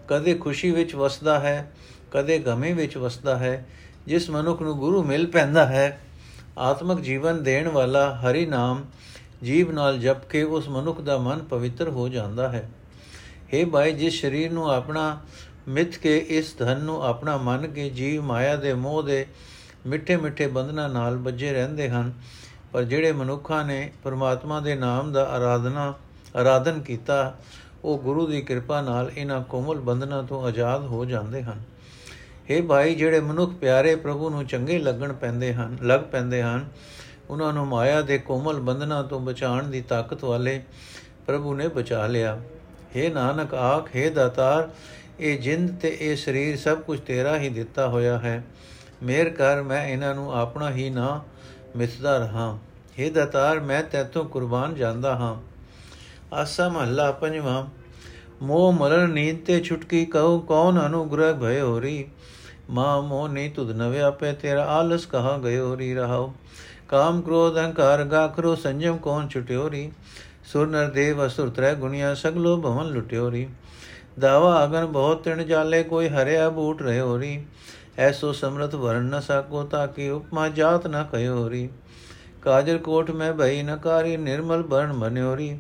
ਕਦੇ 0.09 0.35
ਖੁਸ਼ੀ 0.35 0.71
ਵਿੱਚ 0.71 0.95
ਵਸਦਾ 0.95 1.41
ਹੈ, 1.41 1.73
ਕਦੇ 2.11 2.39
ਗਮੇ 2.39 2.73
ਵਿੱਚ 2.73 2.97
ਵਸਦਾ 2.97 3.37
ਹੈ, 3.37 3.67
ਜਿਸ 4.07 4.31
ਮਨੁੱਖ 4.31 4.63
ਨੂੰ 4.63 4.79
ਗੁਰੂ 4.79 5.03
ਮਿਲ 5.03 5.27
ਪੈਂਦਾ 5.27 5.67
ਹੈ। 5.67 6.01
ਆਤਮਿਕ 6.59 7.01
ਜੀਵਨ 7.01 7.43
ਦੇਣ 7.43 7.69
ਵਾਲਾ 7.69 8.15
ਹਰੀ 8.15 8.47
ਨਾਮ 8.47 8.85
ਜੀਵ 9.43 9.71
ਨਾਲ 9.73 9.99
ਜਪ 9.99 10.29
ਕੇ 10.29 10.43
ਉਸ 10.43 10.69
ਮਨੁੱਖ 10.69 11.01
ਦਾ 11.01 11.19
ਮਨ 11.19 11.43
ਪਵਿੱਤਰ 11.43 11.89
ਹੋ 11.89 12.09
ਜਾਂਦਾ 12.09 12.49
ਹੈ। 12.49 12.69
हे 13.55 13.69
ਭਾਈ, 13.71 13.93
ਜਿਸ 13.93 14.21
ਸਰੀਰ 14.21 14.53
ਨੂੰ 14.53 14.71
ਆਪਣਾ 14.71 15.21
ਮਿੱਥ 15.69 15.99
ਕੇ 15.99 16.17
ਇਸ 16.29 16.55
ਧਨ 16.59 16.81
ਨੂੰ 16.81 17.03
ਆਪਣਾ 17.05 17.37
ਮੰਨ 17.37 17.67
ਕੇ 17.67 17.89
ਜੀਵ 17.91 18.23
ਮਾਇਆ 18.23 18.57
ਦੇ 18.57 18.75
ਮੋਹ 18.75 19.03
ਦੇ 19.03 19.27
ਮਿੱਠੇ 19.87 20.17
ਮਿੱਠੇ 20.17 20.47
ਬੰਧਨਾਂ 20.47 20.89
ਨਾਲ 20.89 21.17
ਬੱਝੇ 21.17 21.53
ਰਹਿੰਦੇ 21.53 21.89
ਹਨ, 21.89 22.13
ਪਰ 22.73 22.83
ਜਿਹੜੇ 22.83 23.13
ਮਨੁੱਖਾਂ 23.13 23.65
ਨੇ 23.65 23.93
ਪਰਮਾਤਮਾ 24.05 24.61
ਦੇ 24.61 24.75
ਨਾਮ 24.75 25.13
ਦਾ 25.13 25.25
ਆਰਾਧਨਾ, 25.27 25.93
ਆਰਾਧਨ 26.37 26.81
ਕੀਤਾ, 26.81 27.35
ਉਹ 27.85 27.99
ਗੁਰੂ 27.99 28.27
ਦੀ 28.27 28.41
ਕਿਰਪਾ 28.41 28.81
ਨਾਲ 28.81 29.11
ਇਹਨਾਂ 29.17 29.41
ਕੋਮਲ 29.43 29.81
ਬੰਧਨਾਂ 29.81 30.23
ਤੋਂ 30.23 30.43
ਆਜ਼ਾਦ 30.45 30.85
ਹੋ 30.85 31.05
ਜਾਂਦੇ 31.05 31.43
ਹਨ। 31.43 31.63
हे 32.51 32.63
ਭਾਈ, 32.67 32.95
ਜਿਹੜੇ 32.95 33.21
ਮਨੁੱਖ 33.21 33.53
ਪਿਆਰੇ 33.53 33.95
ਪ੍ਰਭੂ 33.97 34.31
ਨੂੰ 34.31 34.45
ਚੰਗੇ 34.47 34.79
ਲੱਗਣ 34.79 35.13
ਪੈਂਦੇ 35.13 35.53
ਹਨ, 35.55 35.77
ਲੱਗ 35.83 36.01
ਪੈਂਦੇ 36.01 36.43
ਹਨ 36.43 36.69
ਉਹਨਾਂ 37.32 37.52
ਨੂੰ 37.54 37.66
ਮਾਇਆ 37.68 38.02
ਦੇ 38.02 38.18
ਕੋਮਲ 38.18 38.60
ਬੰਧਨਾਂ 38.60 39.04
ਤੋਂ 39.04 39.20
ਬਚਾਉਣ 39.20 39.70
ਦੀ 39.70 39.82
ਤਾਕਤ 39.82 40.24
ਵਾਲੇ 40.24 40.62
ਪ੍ਰਭੂ 41.28 41.54
ਨੇ 41.56 41.68
ਬਚਾ 41.68 42.06
ਲਿਆ 42.08 42.38
हे 42.96 43.12
ਨਾਨਕ 43.14 43.54
ਆਖ 43.54 43.90
हे 43.96 44.10
ਦਾਤਾਰ 44.14 44.70
ਇਹ 45.20 45.40
ਜਿੰਦ 45.40 45.72
ਤੇ 45.80 45.98
ਇਹ 46.02 46.16
ਸਰੀਰ 46.16 46.58
ਸਭ 46.58 46.82
ਕੁਝ 46.82 47.00
ਤੇਰਾ 47.00 47.38
ਹੀ 47.38 47.50
ਦਿੱਤਾ 47.50 47.88
ਹੋਇਆ 47.88 48.18
ਹੈ 48.18 48.42
ਮੇਰ 49.04 49.30
ਕਰ 49.30 49.62
ਮੈਂ 49.62 49.86
ਇਹਨਾਂ 49.88 50.14
ਨੂੰ 50.16 50.32
ਆਪਣਾ 50.34 50.70
ਹੀ 50.72 50.90
ਨਾ 50.90 51.22
ਮਿੱਥਦਾ 51.76 52.18
ਰਹਾ 52.18 52.58
हे 53.00 53.12
ਦਾਤਾਰ 53.12 53.60
ਮੈਂ 53.60 53.84
ਤੇਤੋਂ 53.84 54.24
ਕੁਰਬਾਨ 54.26 54.76
ਜਾਂਦਾ 54.76 55.16
ਹਾਂ 55.16 55.36
ਆਸਾ 56.34 56.68
ਮਹੱਲਾ 56.70 57.12
ਪੰਜਵਾਂ 57.12 57.64
ਮੋਹ 58.42 58.72
ਮਰਨ 58.74 59.10
ਨੀਂਦ 59.10 59.38
ਤੇ 59.46 59.60
ਛੁਟਕੀ 59.62 60.06
ਕਹੋ 60.06 60.40
ਕੌਣ 60.40 60.80
ਅਨੁਗ੍ਰਹ 60.86 61.34
ਭਇ 61.34 61.60
ਹੋਰੀ 61.62 62.06
ਮਾ 62.70 63.00
ਮੋਹ 63.02 63.28
ਨਹੀਂ 63.30 63.50
ਤੁਧ 63.52 63.72
ਨਵੇਂ 63.72 64.02
ਆਪੇ 64.02 64.32
ਤੇਰਾ 64.34 64.66
ਆਲਸ 64.70 65.06
ਕਹਾ 65.06 65.38
ਗਇਓ 65.38 65.76
ਰੀ 65.78 65.94
ਰਹਾਓ 65.94 66.34
ਕਾਮ 66.93 67.21
ਕ੍ਰੋਧ 67.23 67.57
ਅਹੰਕਾਰ 67.57 68.03
ਗਾਖਰੋ 68.05 68.55
ਸੰਜਮ 68.55 68.97
ਕੌਣ 68.97 69.29
ਛੁਟਿਓਰੀ 69.29 69.91
ਸੁਰ 70.45 70.67
ਨਰ 70.67 70.89
ਦੇਵ 70.91 71.25
ਅਸੁਰ 71.27 71.51
ਤ੍ਰੈ 71.51 71.73
ਗੁਣੀਆਂ, 71.75 72.15
ਸਗਲੋ 72.15 72.57
ਭਵਨ 72.57 72.91
ਲੁਟਿਓਰੀ 72.93 73.47
ਦਾਵਾ 74.21 74.65
ਅਗਨ 74.65 74.87
ਬਹੁਤ 74.87 75.23
ਤਿਣ 75.25 75.43
ਜਾਲੇ, 75.45 75.83
ਕੋਈ 75.83 76.09
ਹਰਿਆ 76.09 76.49
ਬੂਟ 76.51 76.83
ਰਹਿਓਰੀ 76.83 77.45
ਐਸੋ 77.99 78.33
ਸਮਰਤ 78.33 78.75
ਵਰਨ 78.75 79.05
ਨ 79.07 79.21
ਸਕੋ, 79.21 79.63
ਤਾਕੀ 79.65 80.09
ਉਪਮਾ 80.11 80.49
ਜਾਤ 80.51 80.87
ਨ 80.87 81.05
ਕਯੋਰੀ 81.13 81.69
ਕਾਜਰ 82.43 82.79
ਕੋਟ 82.81 83.11
ਮੈਂ 83.13 83.33
ਭਈ 83.33 83.63
ਨਕਾਰੀ 83.63 84.17
ਨਿਰਮਲ 84.19 84.63
ਬਰਨ 84.65 84.93
ਬਨਿਓਰੀ 84.93 85.57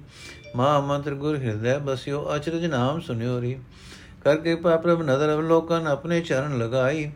ਮਾ 0.57 0.79
ਮੰਤਰ 0.81 1.15
ਗੁਰ 1.15 1.37
ਹਿਰਦੈ 1.39 1.79
ਬਸਿਓ, 1.81 2.25
ਅਚਰਜ 2.37 2.67
ਨਾਮ 2.67 3.01
ਸੁਨਿਓਰੀ 3.01 3.57
ਕਰ 4.25 4.37
ਕਿਰਪਾ 4.37 4.77
ਪ੍ਰਭ 4.77 5.03
ਨਦਰ 5.03 5.35
ਅਵਲੋਕਨ, 5.35 5.87
ਆਪਣੇ 5.87 6.21
ਚਰਨ 6.21 6.59
ਲਗਾਈ। 6.59 7.11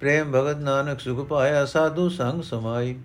ਪ੍ਰੇਮ 0.00 0.32
ਭਗਤ 0.32 0.58
ਨਾਨਕ 0.60 1.00
ਸੁਖ 1.00 1.26
ਪਾਇਆ, 1.28 1.64
ਸਾਧੂ 1.66 2.08
ਸੰਗ 2.08 2.42
ਸਮਾਈ। 2.42 2.96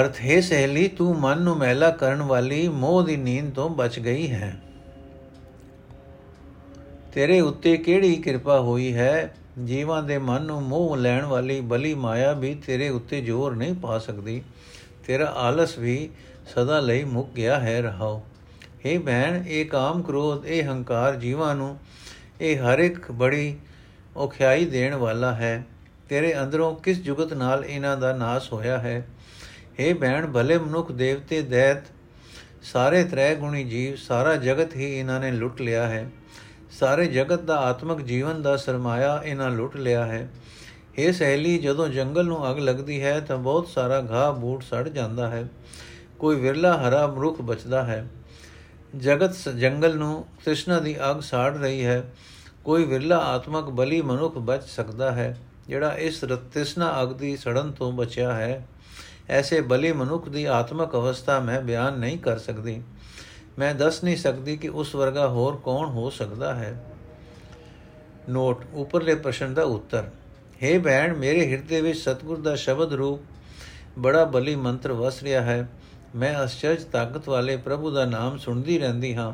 ਅਰਥ 0.00 0.20
ਹੈ, 0.20 0.40
ਸਹੇਲੀ, 0.40 0.88
ਤੂੰ 0.88 1.20
ਮਨ 1.20 1.40
ਨੂੰ 1.40 1.56
ਮਹਿਲਾ 1.56 1.90
ਕਰਨ 1.90 2.22
ਵਾਲੀ 2.22 2.68
ਮੋਹ 2.68 3.02
ਦੀ 3.02 3.16
ਨੀਂਦ 3.16 3.54
ਤੋਂ 3.54 3.70
ਬਚ 3.70 4.00
ਗਈ 4.00 4.30
ਹੈ। 4.30 4.62
ਤੇਰੇ 7.12 7.40
ਉੱਤੇ 7.40 7.76
ਕਿਹੜੀ 7.76 8.16
ਕਿਰਪਾ 8.16 8.60
ਹੋਈ 8.60 8.94
ਹੈ? 8.94 9.36
ਜੀਵਾਂ 9.64 10.02
ਦੇ 10.02 10.18
ਮਨ 10.18 10.42
ਨੂੰ 10.42 10.62
ਮੋਹ 10.62 10.96
ਲੈਣ 10.96 11.24
ਵਾਲੀ 11.24 11.60
ਬਲੀ 11.60 11.94
ਮਾਇਆ 11.94 12.32
ਵੀ 12.32 12.54
ਤੇਰੇ 12.54 12.88
ਉੱਤੇ 12.88 13.20
ਜ਼ੋਰ 13.20 13.56
ਨਹੀਂ 13.56 13.74
ਪਾ 13.74 13.98
ਸਕਦੀ। 13.98 14.42
ਤੇਰਾ 15.06 15.24
ਆਲਸ 15.24 15.78
ਵੀ 15.78 16.10
ਸਦਾ 16.54 16.80
ਲਈ 16.80 17.04
ਮੁੱਕ 17.04 17.28
ਗਿਆ 17.30 17.60
ਹੈ, 17.60 17.82
ਰਹਾਓ। 17.82 18.22
हे 18.64 19.02
ਭੈਣ, 19.02 19.44
ਇਹ 19.46 19.66
ਕਾਮ 19.66 20.02
ਕ੍ਰੋਧ, 20.02 20.46
ਇਹ 20.46 20.64
ਹੰਕਾਰ 20.64 21.16
ਜੀਵਾਂ 21.16 21.54
ਨੂੰ, 21.54 21.78
ਇਹ 22.40 22.58
ਹਰ 22.58 22.78
ਇੱਕ 22.78 23.12
ਬੜੀ 23.12 23.56
ਔਖਿਆਈ 24.16 24.64
ਦੇਣ 24.64 24.94
ਵਾਲਾ 24.94 25.34
ਹੈ। 25.34 25.66
ਤੇਰੇ 26.08 26.40
ਅੰਦਰੋਂ 26.40 26.76
ਕਿਸ 26.76 27.02
ਜੁਗਤ 27.02 27.32
ਨਾਲ 27.32 27.64
ਇਹਨਾਂ 27.64 27.96
ਦਾ 27.96 28.16
ਨਾਸ 28.16 28.52
ਹੋਇਆ 28.52 28.78
ਹੈ? 28.78 29.06
हे 29.80 29.96
ਭੈਣ, 29.98 30.26
ਭਲੇ 30.26 30.58
ਮਨੁੱਖ 30.58 30.92
ਦੇਵਤੇ 30.92 31.42
ਦੈਤ, 31.42 31.84
ਸਾਰੇ 32.62 33.04
ਤ੍ਰੈ 33.04 33.34
ਗੁਣੀ 33.34 33.64
ਜੀਵ, 33.64 33.96
ਸਾਰਾ 33.96 34.36
ਜਗਤ 34.36 34.76
ਹੀ 34.76 34.98
ਇਹਨਾਂ 34.98 35.20
ਨੇ 35.20 35.30
ਲੁੱਟ 35.30 35.60
ਲਿਆ 35.60 35.86
ਹੈ। 35.86 36.10
ਸਾਰੇ 36.70 37.06
ਜਗਤ 37.06 37.40
ਦਾ 37.40 37.56
ਆਤਮਿਕ 37.56 38.00
ਜੀਵਨ 38.00 38.42
ਦਾ 38.42 38.56
ਸਰਮਾਇਆ 38.56 39.22
ਇਹਨਾਂ 39.24 39.50
ਲੁੱਟ 39.50 39.76
ਲਿਆ 39.76 40.04
ਹੈ। 40.04 40.28
ਇਹ 40.98 41.12
ਸਹੇਲੀ, 41.12 41.58
ਜਦੋਂ 41.58 41.88
ਜੰਗਲ 41.88 42.26
ਨੂੰ 42.26 42.50
ਅੱਗ 42.50 42.58
ਲੱਗਦੀ 42.58 43.02
ਹੈ, 43.02 43.20
ਤਾਂ 43.20 43.36
ਬਹੁਤ 43.38 43.68
ਸਾਰਾ 43.68 44.00
ਘਾਹ 44.10 44.32
ਬੂਟ 44.32 44.62
ਸੜ 44.62 44.88
ਜਾਂਦਾ 44.88 45.28
ਹੈ। 45.28 45.48
ਕੋਈ 46.18 46.36
ਵਿਰਲਾ 46.36 46.76
ਹਰਾ 46.78 47.06
ਮਰੁੱਖ 47.06 47.42
ਬਚਦਾ 47.42 47.82
ਹੈ। 47.84 48.06
ਜਗਤ 48.96 49.48
ਜੰਗਲ 49.48 49.96
ਨੂੰ 49.96 50.26
ਤ੍ਰਿਸ਼ਨਾ 50.44 50.80
ਦੀ 50.80 50.96
ਅੱਗ 51.10 51.20
ਸਾੜ 51.20 51.56
ਰਹੀ 51.56 51.84
ਹੈ। 51.84 52.02
ਕੋਈ 52.64 52.84
ਵਿਰਲਾ 52.84 53.16
ਆਤਮਕ 53.16 53.64
ਬਲੀ 53.70 54.02
ਮਨੁੱਖ 54.02 54.38
ਬਚ 54.38 54.62
ਸਕਦਾ 54.62 55.12
ਹੈ, 55.12 55.38
ਜਿਹੜਾ 55.68 55.96
ਇਸ 55.96 56.20
ਤ੍ਰਿਸ਼ਨਾ 56.20 57.02
ਅੱਗ 57.02 57.08
ਦੀ 57.08 57.36
ਸੜਨ 57.36 57.72
ਤੋਂ 57.72 57.92
ਬਚਿਆ 57.92 58.32
ਹੈ। 58.32 58.66
ਐਸੇ 59.28 59.60
ਬਲੀ 59.60 59.92
ਮਨੁੱਖ 59.92 60.28
ਦੀ 60.28 60.44
ਆਤਮਕ 60.44 60.94
ਅਵਸਥਾ 60.94 61.40
ਮੈਂ 61.40 61.60
ਬਿਆਨ 61.60 61.98
ਨਹੀਂ 61.98 62.18
ਕਰ 62.18 62.38
ਸਕਦੀ। 62.38 62.82
ਮੈਂ 63.58 63.74
ਦੱਸ 63.74 64.04
ਨਹੀਂ 64.04 64.16
ਸਕਦੀ 64.16 64.56
ਕਿ 64.56 64.68
ਉਸ 64.68 64.94
ਵਰਗਾ 64.94 65.28
ਹੋਰ 65.28 65.56
ਕੌਣ 65.56 65.86
ਹੋ 65.86 66.10
ਸਕਦਾ 66.10 66.54
ਹੈ। 66.54 66.84
ਨੋਟ, 68.28 68.64
ਉੱਪਰਲੇ 68.74 69.14
ਪ੍ਰਸ਼ਨ 69.14 69.54
ਦਾ 69.54 69.62
ਉੱਤਰ। 69.62 70.04
हे 70.64 70.82
ਭੈਣ, 70.82 71.16
ਮੇਰੇ 71.16 71.52
ਹਿਰਦੇ 71.52 71.80
ਵਿੱਚ 71.80 71.98
ਸਤਗੁਰ 71.98 72.40
ਦਾ 72.40 72.56
ਸ਼ਬਦ 72.56 72.92
ਰੂਪ 72.92 73.20
ਬੜਾ 73.98 74.24
ਬਲੀ 74.24 74.56
ਮੰਤਰ 74.56 74.92
ਵਸ 74.92 75.22
ਰਿਹਾ 75.22 75.40
ਹੈ। 75.40 75.68
ਮੈਂ 76.16 76.44
ਅਸਚਰਜ 76.44 76.84
ਤਾਕਤ 76.84 77.28
ਵਾਲੇ 77.28 77.56
ਪ੍ਰਭੂ 77.56 77.90
ਦਾ 77.90 78.04
ਨਾਮ 78.04 78.38
ਸੁਣਦੀ 78.38 78.78
ਰਹਿੰਦੀ 78.78 79.14
ਹਾਂ। 79.14 79.32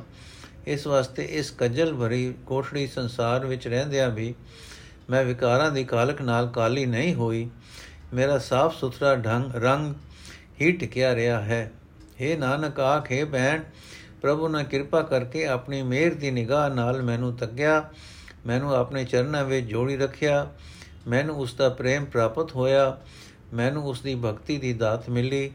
ਇਸ 0.67 0.87
ਵਾਸਤੇ 0.87 1.25
ਇਸ 1.25 1.55
ਕਜਲ 1.59 1.95
ਭਰੀ 1.95 2.35
ਕੋਠੜੀ 2.47 2.87
ਸੰਸਾਰ 2.87 3.47
ਵਿੱਚ 3.47 3.69
ਰਹਿੰਦਿਆਂ 3.69 4.11
ਵੀ 4.11 4.35
ਮੈਂ 5.11 5.25
ਵਿਕਾਰਾਂ 5.25 5.71
ਦੀ 5.71 5.85
ਕਾਲਕ 5.85 6.23
ਨਾਲ 6.23 6.47
ਕਾਲੀ 6.47 6.87
ਨਹੀਂ 6.87 7.15
ਹੋਈ। 7.15 7.51
ਮੇਰਾ 8.15 8.39
ਸਾਫ਼ 8.39 8.79
ਸੁਥਰਾ 8.79 9.17
ਢੰਗ, 9.17 9.55
ਰੰਗ 9.55 9.95
ਹੀ 10.61 10.73
ਟਿਕਿਆ 10.73 11.15
ਰਿਹਾ 11.15 11.41
ਹੈ। 11.41 11.73
हे 11.95 12.39
ਨਾਨਕ, 12.39 12.81
ਆਖੇ 12.81 13.25
ਭੈਣ, 13.25 13.63
ਪ੍ਰਭੂ 14.23 14.49
ਨੇ 14.49 14.65
ਕਿਰਪਾ 14.65 15.03
ਕਰਕੇ 15.03 15.47
ਆਪਣੀ 15.47 15.83
ਮਿਹਰ 15.83 16.15
ਦੀ 16.15 16.31
ਨਿਗਾਹ 16.31 16.71
ਨਾਲ 16.71 17.03
ਮੈਨੂੰ 17.03 17.37
ਤੱਕਿਆ, 17.37 17.91
ਮੈਨੂੰ 18.47 18.75
ਆਪਣੇ 18.75 19.05
ਚਰਨਾਂ 19.05 19.45
ਵਿੱਚ 19.45 19.67
ਜੋੜੀ 19.67 19.97
ਰੱਖਿਆ, 19.97 20.51
ਮੈਨੂੰ 21.09 21.37
ਉਸ 21.37 21.55
ਦਾ 21.55 21.69
ਪ੍ਰੇਮ 21.69 22.05
ਪ੍ਰਾਪਤ 22.05 22.55
ਹੋਇਆ, 22.55 23.01
ਮੈਨੂੰ 23.55 23.85
ਉਸ 23.85 24.01
ਦੀ 24.01 24.15
ਭਗਤੀ 24.15 24.59
ਦੀ 24.59 24.73
ਦਾਤ 24.73 25.11
ਮਿਲੀ। 25.11 25.51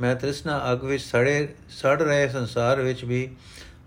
ਮੈਂ 0.00 0.16
ਤ੍ਰਿਸ਼ਨਾ 0.16 0.72
ਅਗ 0.72 0.84
ਵਿੱਚ 0.84 1.02
ਸੜੇ, 1.02 1.54
ਸੜ 1.70 2.02
ਰਹੇ 2.02 2.28
ਸੰਸਾਰ 2.28 2.80
ਵਿੱਚ 2.80 3.04
ਵੀ 3.04 3.30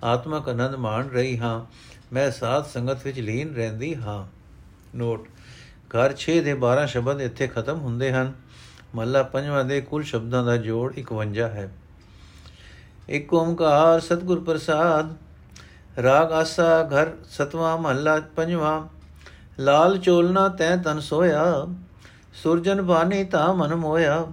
ਆਤਮਕ 0.03 0.49
ਆਨੰਦ 0.49 0.75
ਮਾਣ 0.75 1.07
ਰਹੀ 1.07 1.37
ਹਾਂ। 1.37 1.65
ਮੈਂ 2.13 2.31
ਸਾਧ 2.31 2.65
ਸੰਗਤ 2.65 3.03
ਵਿੱਚ 3.03 3.19
ਲੀਨ 3.19 3.55
ਰਹਿੰਦੀ 3.55 3.95
ਹਾਂ। 3.95 4.27
ਨੋਟ 4.97 5.27
ਘਰ 5.95 6.13
6 6.17 6.39
ਦੇ 6.41 6.53
12 6.53 6.85
ਸ਼ਬਦ 6.85 7.21
ਇੱਥੇ 7.21 7.47
ਖਤਮ 7.47 7.79
ਹੁੰਦੇ 7.79 8.11
ਹਨ। 8.11 8.33
ਮੱਲਾ 8.95 9.23
ਪੰਜਵਾਂ 9.23 9.65
ਦੇ 9.65 9.81
ਕੁੱਲ 9.81 10.03
ਸ਼ਬਦਾਂ 10.03 10.43
ਦਾ 10.43 10.57
ਜੋੜ 10.57 10.93
51 10.93 11.49
ਹੈ। 11.49 11.71
ਇੱਕ 13.09 13.33
ਓੰਕਾਰ 13.33 13.99
ਸਤਿਗੁਰ 13.99 14.39
ਪ੍ਰਸਾਦ, 14.39 15.13
ਰਾਗ 16.01 16.31
ਆਸਾ 16.31 16.83
ਘਰ 16.83 17.11
ਸਤਵਾਂ, 17.29 17.77
ਮਹੱਲਾ 17.77 18.19
ਪੰਜਵਾਂ। 18.35 18.87
ਲਾਲ 19.59 19.97
ਚੋਲਨਾ 19.97 20.47
ਤੈ 20.49 20.75
ਤਨ 20.77 20.99
ਸੋਇਆ, 20.99 21.67
ਸੁਰਜਨ 22.43 22.81
ਬਾਣੀ 22.81 23.23
ਤਾ 23.23 23.53
ਮਨ 23.53 23.75
ਮੋਇਆ। 23.75 24.27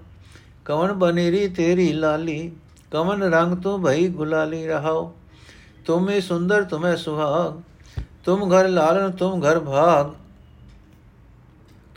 ਕਵਨ 0.64 0.92
ਬਨੇਰੀ 0.92 1.48
ਤੇਰੀ 1.48 1.92
ਲਾਲੀ, 1.92 2.52
ਕਵਨ 2.90 3.22
ਰੰਗ 3.22 3.56
ਤੂੰ 3.56 3.82
ਭਈ 3.82 4.08
ਗੁਲਾਲੀ 4.08 4.66
ਰਹਾਓ। 4.66 5.14
ਤੁਮੇ 5.84 6.20
ਸੁੰਦਰ, 6.20 6.62
ਤੁਮੇ 6.62 6.96
ਸੁਹਾਗ, 6.96 7.60
ਤੁਮ 8.24 8.54
ਘਰ 8.54 8.68
ਲਾਲਨ, 8.68 9.10
ਤੁਮ 9.10 9.40
ਘਰ 9.40 9.60
ਭਾਗ। 9.60 10.27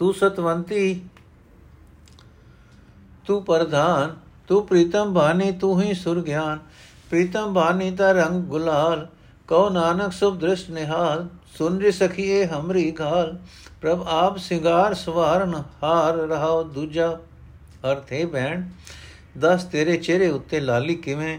ਤੂੰ 0.02 0.14
ਸਤਵੰਤੀ 0.14 1.02
ਤੂੰ 3.26 3.44
ਪ੍ਰਧਾਨ 3.44 4.16
ਤੂੰ 4.48 4.66
ਪ੍ਰੀਤਮ 4.68 5.12
ਬਾਣੀ 5.14 5.52
ਤੂੰ 5.52 5.82
ਹੀ 5.82 5.94
ਸੁਰ 5.94 6.22
ਗਿਆਨ 6.22 6.60
ਪ੍ਰੀਤਮ 7.10 7.54
ਬਾਣੀ 7.54 7.90
ਦਾ 7.92 8.12
ਰੰਗ 8.12 8.44
ਗੁਲਾਲ 8.44 9.06
ਕਉ 9.48 9.70
ਨਾਨਕ 9.70 10.12
ਸੁਭ 10.12 10.40
ਦ੍ਰਿਸ਼ 10.40 10.70
ਨਿਹਾਲ 10.70 11.28
ਸੁਨ 11.58 11.78
ਰੀ 11.78 11.92
ਸਖੀਏ 11.92 12.46
ਹਮਰੀ 12.48 12.94
ਘਾਲ 13.02 13.38
ਪ੍ਰਭ 13.82 14.04
ਆਪ 14.08 14.38
ਸਿੰਗਾਰ 14.38 14.94
ਸਵਾਰਨ 14.94 15.54
ਹਾਰ 15.84 16.18
ਰਹਾਓ 16.28 16.64
ਦੂਜਾ 16.64 17.12
ਅਰਥ 17.86 18.12
ਹੈ 18.14 18.26
ਭੈਣ 18.26 18.64
ਦਸ 19.40 19.64
ਤੇਰੇ 19.66 19.98
ਚਿਹਰੇ 19.98 20.30
ਉੱਤੇ 20.30 20.60
ਲਾਲੀ 20.60 20.96
ਕਿਵੇਂ 20.98 21.38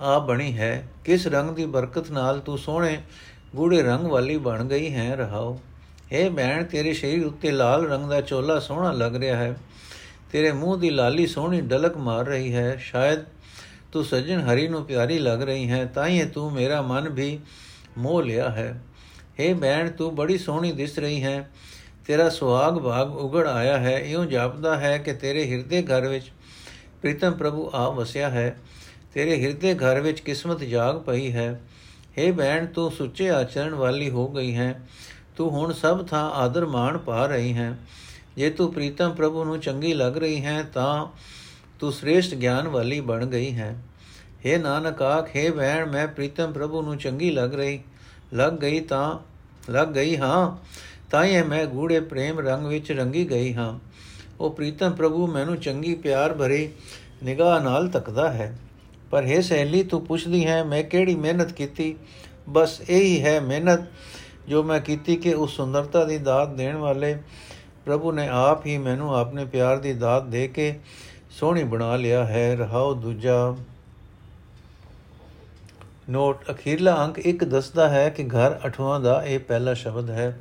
ਆ 0.00 0.18
ਬਣੀ 0.24 0.52
ਹੈ 0.58 0.88
ਕਿਸ 1.04 1.26
ਰੰਗ 1.28 1.54
ਦੀ 1.56 1.66
ਬਰਕਤ 1.70 2.10
ਨਾਲ 2.10 2.40
ਤੂੰ 2.40 2.58
ਸੋਹਣੇ 2.58 2.98
ਗੂੜੇ 3.56 3.82
ਰੰਗ 3.82 4.06
ਵਾਲੀ 4.06 4.36
ਬਣ 4.40 4.64
ਗਈ 4.64 4.92
ਹੈ 4.94 5.14
ਰਹਾਓ 5.16 5.58
ਇਹ 6.12 6.30
ਭੈਣ, 6.30 6.64
ਤੇਰੇ 6.64 6.92
ਸਰੀਰ 6.92 7.26
ਉੱਤੇ 7.26 7.50
ਲਾਲ 7.50 7.86
ਰੰਗ 7.86 8.10
ਦਾ 8.10 8.20
ਚੋਲਾ 8.20 8.58
ਸੋਹਣਾ 8.58 8.92
ਲੱਗ 8.92 9.16
ਰਿਹਾ 9.16 9.36
ਹੈ। 9.36 9.56
ਤੇਰੇ 10.32 10.52
ਮੂੰਹ 10.52 10.78
ਦੀ 10.78 10.90
ਲਾਲੀ 10.90 11.26
ਸੋਹਣੀ 11.26 11.60
ਡਲਕ 11.60 11.96
ਮਾਰ 11.96 12.26
ਰਹੀ 12.26 12.54
ਹੈ। 12.54 12.76
ਸ਼ਾਇਦ 12.76 13.18
ਤੂੰ 13.92 14.04
ਸਜਣ 14.04 14.40
ਹਰੀ 14.40 14.68
ਨੂੰ 14.68 14.84
ਪਿਆਰੀ 14.84 15.18
ਲੱਗ 15.18 15.42
ਰਹੀ 15.42 15.70
ਹੈ 15.70 15.84
ਤਾਂ 15.84 16.06
ਹੀ 16.06 16.24
ਤੂੰ 16.24 16.52
ਮੇਰਾ 16.52 16.82
ਮਨ 16.82 17.08
ਵੀ 17.08 17.38
ਮੋਹ 17.98 18.22
ਲਿਆ 18.22 18.50
ਹੈ। 18.50 18.82
हे 19.40 19.58
ਭੈਣ, 19.58 19.90
ਤੂੰ 19.90 20.14
ਬੜੀ 20.14 20.38
ਸੋਹਣੀ 20.38 20.72
ਦਿਸ 20.72 20.98
ਰਹੀ 20.98 21.22
ਹੈ। 21.22 21.50
ਤੇਰਾ 22.06 22.28
ਸੁਹਾਗ 22.28 22.78
ਭਾਗ 22.78 23.16
ਉਗੜ 23.16 23.46
ਆਇਆ 23.46 23.78
ਹੈ। 23.78 23.98
ਇਉਂ 23.98 24.26
ਜਾਪਦਾ 24.26 24.76
ਹੈ 24.76 24.98
ਕਿ 24.98 25.12
ਤੇਰੇ 25.12 25.50
ਹਿਰਦੇ 25.50 25.82
ਘਰ 25.82 26.08
ਵਿੱਚ 26.08 26.30
ਪ੍ਰੀਤਮ 27.02 27.32
ਪ੍ਰਭੂ 27.32 27.70
ਆ 27.74 27.90
ਵਸਿਆ 27.90 28.30
ਹੈ। 28.30 28.56
ਤੇਰੇ 29.14 29.42
ਹਿਰਦੇ 29.42 29.74
ਘਰ 29.74 30.00
ਵਿੱਚ 30.00 30.20
ਕਿਸਮਤ 30.20 30.60
ਜਾਗ 30.60 30.96
ਪਈ 30.96 31.32
ਹੈ। 31.32 31.60
हे 32.18 32.34
ਭੈਣ, 32.34 32.66
ਤੂੰ 32.66 32.90
ਸੁੱਚੇ 32.90 33.30
ਆਚਰਣ 33.30 33.74
ਵਾਲੀ 33.74 34.10
ਹੋ 34.10 34.28
ਗਈ 34.28 34.54
ਹੈ। 34.54 34.80
ਤੂੰ 35.36 35.50
ਹੁਣ 35.50 35.72
ਸਭ 35.72 36.06
ਥਾਂ 36.06 36.30
ਆਦਰ 36.30 36.66
ਮਾਣ 36.66 36.98
ਪਾ 36.98 37.26
ਰਹੀ 37.26 37.52
ਹੈ। 37.52 37.78
ਜੇ 38.36 38.50
ਤੂੰ 38.50 38.72
ਪ੍ਰੀਤਮ 38.72 39.10
ਪ੍ਰਭੂ 39.10 39.44
ਨੂੰ 39.44 39.60
ਚੰਗੀ 39.60 39.94
ਲੱਗ 39.94 40.18
ਰਹੀ 40.18 40.44
ਹੈ, 40.44 40.62
ਤਾਂ 40.62 41.06
ਤੂੰ 41.80 41.92
ਸ੍ਰੇਸ਼ਟ 41.92 42.34
ਗਿਆਨ 42.34 42.68
ਵਾਲੀ 42.68 43.00
ਬਣ 43.00 43.26
ਗਈ 43.26 43.54
ਹੈ। 43.54 43.82
हे 44.46 44.60
ਨਾਨਕ 44.60 45.02
ਆਖੇ 45.02 45.50
ਭੈਣ 45.50 45.86
ਮੈਂ 45.86 46.08
ਪ੍ਰੀਤਮ 46.08 46.52
ਪ੍ਰਭੂ 46.52 46.82
ਨੂੰ 46.82 46.98
ਚੰਗੀ 46.98 47.30
ਲੱਗ 47.30 47.54
ਰਹੀ, 47.54 47.80
ਲੱਗ 48.34 48.52
ਗਈ 48.52 48.80
ਤਾਂ, 48.80 49.18
ਲੱਗ 49.72 49.88
ਗਈ 49.88 50.16
ਹਾਂ 50.16 50.56
ਤਾਂ 51.10 51.24
ਹੀ 51.24 51.42
ਮੈਂ 51.42 51.66
ਗੂੜੇ 51.66 52.00
ਪ੍ਰੇਮ 52.00 52.40
ਰੰਗ 52.40 52.66
ਵਿੱਚ 52.66 52.92
ਰੰਗੀ 52.92 53.30
ਗਈ 53.30 53.54
ਹਾਂ। 53.54 53.78
ਉਹ 54.40 54.50
ਪ੍ਰੀਤਮ 54.50 54.92
ਪ੍ਰਭੂ 54.92 55.26
ਮੈਨੂੰ 55.26 55.56
ਚੰਗੀ 55.56 55.94
ਪਿਆਰ 55.94 56.34
ਭਰੀ 56.34 56.68
ਨਿਗਾਹ 57.22 57.60
ਨਾਲ 57.60 57.88
ਤੱਕਦਾ 57.88 58.32
ਹੈ। 58.32 58.58
ਪਰ 59.10 59.26
ਹੈ 59.26 59.40
ਸਹੇਲੀ, 59.40 59.82
ਤੂੰ 59.82 60.06
ਪੁੱਛਦੀ 60.06 60.46
ਹੈ, 60.46 60.64
ਮੈਂ 60.64 60.82
ਕਿਹੜੀ 60.82 61.14
ਮਿਹਨਤ 61.14 61.52
ਕੀਤੀ? 61.52 61.96
ਬਸ 62.48 62.80
ਇਹੀ 62.88 63.24
ਹੈ 63.24 63.40
ਮਿਹਨਤ 63.40 63.80
ਜੋ 64.48 64.62
ਮੈਂ 64.62 64.80
ਕੀਤੀ 64.80 65.16
ਕਿ 65.16 65.34
ਉਸ 65.34 65.56
ਸੁੰਦਰਤਾ 65.56 66.04
ਦੀ 66.04 66.18
ਦਾਤ 66.18 66.48
ਦੇਣ 66.48 66.76
ਵਾਲੇ 66.76 67.18
ਪ੍ਰਭੂ 67.84 68.12
ਨੇ 68.12 68.28
ਆਪ 68.28 68.66
ਹੀ 68.66 68.78
ਮੈਨੂੰ 68.78 69.16
ਆਪਣੇ 69.16 69.44
ਪਿਆਰ 69.44 69.78
ਦੀ 69.78 69.92
ਦਾਤ 69.92 70.22
ਦੇ 70.22 70.48
ਕੇ 70.48 70.80
ਸੋਹਣੀ 71.30 71.64
ਬਣਾ 71.64 71.96
ਲਿਆ 71.96 72.26
ਹੈ। 72.26 72.56
ਰਹਾਉ 72.56 72.94
ਦੂਜਾ 72.94 73.56
ਨੋਟ। 76.10 76.50
ਅਖੀਰਲਾ 76.50 77.04
ਅੰਕ 77.04 77.18
ਇੱਕ 77.18 77.44
ਦੱਸਦਾ 77.44 77.88
ਹੈ 77.88 78.08
ਕਿ 78.08 78.24
ਘਰ 78.24 78.58
ਅਠਵਾਂ 78.66 79.00
ਦਾ 79.00 79.22
ਇਹ 79.24 79.38
ਪਹਿਲਾ 79.38 79.74
ਸ਼ਬਦ 79.74 80.10
ਹੈ। 80.10 80.40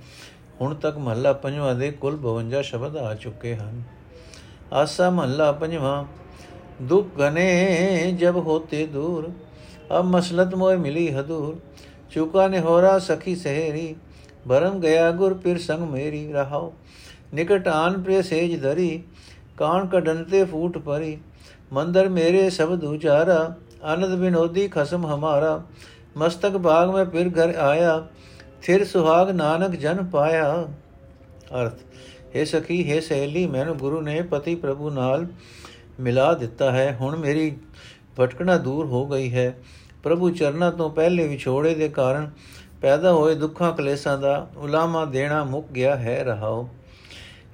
ਹੁਣ 0.61 0.75
ਤੱਕ 0.75 0.97
ਮਹੱਲਾ 0.97 1.33
ਪੰਜਵਾਂ 1.33 1.75
ਦੇ 1.75 1.91
ਕੁੱਲ 1.91 2.15
52 2.15 2.61
ਸ਼ਬਦ 2.61 2.97
ਆ 2.97 3.15
ਚੁੱਕੇ 3.15 3.55
ਹਨ। 3.55 3.83
ਆਸਾ 4.73 5.09
ਮਹੱਲਾ 5.09 5.51
ਪੰਜਵਾਂ, 5.51 6.05
ਦੁਖ 6.81 7.07
ਗਨੇ 7.19 8.17
ਜਬ 8.19 8.35
ਹੋਤੇ 8.35 8.87
ਦੂਰ, 8.87 9.31
ਅਬ 9.99 10.05
ਮਸਲਤ 10.05 10.55
ਮੋਏ 10.55 10.75
ਮਿਲੀ 10.75 11.13
ਹਦੂਰ। 11.13 11.59
ਚੁਕਾ 12.15 12.47
ਨੇ 12.47 12.59
ਹੋਰਾ 12.59 12.99
ਸਖੀ 12.99 13.35
ਸਹੇਰੀ, 13.35 13.95
ਭਰਮ 14.47 14.79
ਗਿਆ 14.79 15.11
ਗੁਰ 15.11 15.33
ਪਿਰ 15.33 15.57
ਸੰਗ 15.57 15.81
ਮੇਰੀ 15.83 16.31
ਰਹਾਓ। 16.33 16.73
ਨਿਕਟ 17.33 17.67
ਆਨ 17.67 18.01
ਪ੍ਰੇ 18.03 18.21
ਸੇਜ 18.21 18.61
ਧਰੀ, 18.61 19.03
ਕਾਣ 19.57 19.87
ਕਢਨ 19.87 20.23
ਤੇ 20.23 20.43
ਫੂਟ 20.43 20.77
ਪਰੀ। 20.77 21.17
ਮੰਦਰ 21.73 22.09
ਮੇਰੇ 22.09 22.49
ਸ਼ਬਦ 22.49 22.83
ਉਚਾਰਾ 22.83 23.55
ਆਨੰਦ 23.83 24.15
ਬਿਨੋਦੀ 24.15 24.67
ਖਸਮ 24.67 25.05
ਹਮਾਰਾ। 25.05 25.61
ਮਸਤਕ 26.17 26.57
ਬਾਗ 26.57 26.89
ਮੈਂ 26.89 27.05
ਫਿਰ 27.05 27.29
ਘਰ 27.29 27.55
ਆਇਆ 27.55 28.07
ਫਿਰ 28.61 28.85
ਸੁਹਾਗ 28.85 29.29
ਨਾਨਕ 29.29 29.75
ਜਨ 29.75 30.03
ਪਾਇਆ। 30.05 30.67
ਅਰਥ, 31.61 31.79
ਹੈ 32.35 32.43
ਸਖੀ, 32.45 32.91
ਹੈ 32.91 32.99
ਸਹੇਲੀ, 32.99 33.47
ਮੈਨੂੰ 33.47 33.77
ਗੁਰੂ 33.77 34.01
ਨੇ 34.01 34.21
ਪਤੀ 34.21 34.55
ਪ੍ਰਭੂ 34.55 34.89
ਨਾਲ 34.89 35.27
ਮਿਲਾ 35.99 36.33
ਦਿੱਤਾ 36.33 36.71
ਹੈ। 36.71 36.97
ਹੁਣ 37.01 37.15
ਮੇਰੀ 37.15 37.57
ਭਟਕਣਾ 38.19 38.57
ਦੂਰ 38.57 38.85
ਹੋ 38.85 39.05
ਗਈ 39.05 39.33
ਹੈ। 39.33 39.53
ਪ੍ਰਭੂ 40.05 40.29
ਚਰਨਾਂ 40.29 40.71
ਤੋਂ 40.71 40.89
ਪਹਿਲੇ 40.89 41.27
ਵਿਛੋੜੇ 41.27 41.75
ਦੇ 41.75 41.89
ਕਾਰਨ 41.89 42.31
ਪੈਦਾ 42.81 43.13
ਹੋਏ 43.13 43.35
ਦੁੱਖਾਂ 43.35 43.73
ਕਲੇਸ਼ਾਂ 43.73 44.17
ਦਾ 44.17 44.49
ਉਲਾਮਾ 44.57 45.05
ਦੇਣਾ 45.05 45.43
ਮੁੱਕ 45.43 45.67
ਗਿਆ 45.67 45.95
ਹੈ, 45.95 46.23
ਰਹਾਓ। 46.23 46.69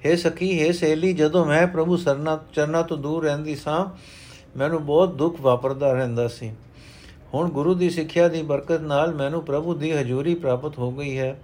ਹੈ 0.06 0.16
ਸਖੀ, 0.16 0.62
ਹੈ 0.62 0.72
ਸਹੇਲੀ, 0.72 1.12
ਜਦੋਂ 1.12 1.46
ਮੈਂ 1.46 1.66
ਪ੍ਰਭੂ 1.66 1.96
ਸਰਨਾ 1.96 2.40
ਚਰਨਾਂ 2.52 2.82
ਤੋਂ 2.82 2.96
ਦੂਰ 2.96 3.24
ਰਹਿੰਦੀ 3.24 3.56
ਸਾਂ, 3.56 3.86
ਮੈਨੂੰ 4.58 4.86
ਬਹੁਤ 4.86 5.14
ਦੁੱਖ 5.14 5.40
ਵਾਪਰਦਾ 5.40 5.92
ਰਹਿੰਦਾ 5.92 6.28
ਸੀ। 6.28 6.52
ਹੁਣ 7.34 7.50
ਗੁਰੂ 7.50 7.74
ਦੀ 7.74 7.90
ਸਿੱਖਿਆ 7.90 8.28
ਦੀ 8.28 8.42
ਬਰਕਤ 8.42 8.80
ਨਾਲ 8.80 9.14
ਮੈਨੂੰ 9.14 9.42
ਪ੍ਰਭੂ 9.42 9.74
ਦੀ 9.74 9.92
ਹਜ਼ੂਰੀ 9.92 10.34
ਪ੍ਰਾਪਤ 10.34 10.78
ਹੋ 10.78 10.92
ਗਈ 10.92 11.18
ਹੈ। 11.18 11.40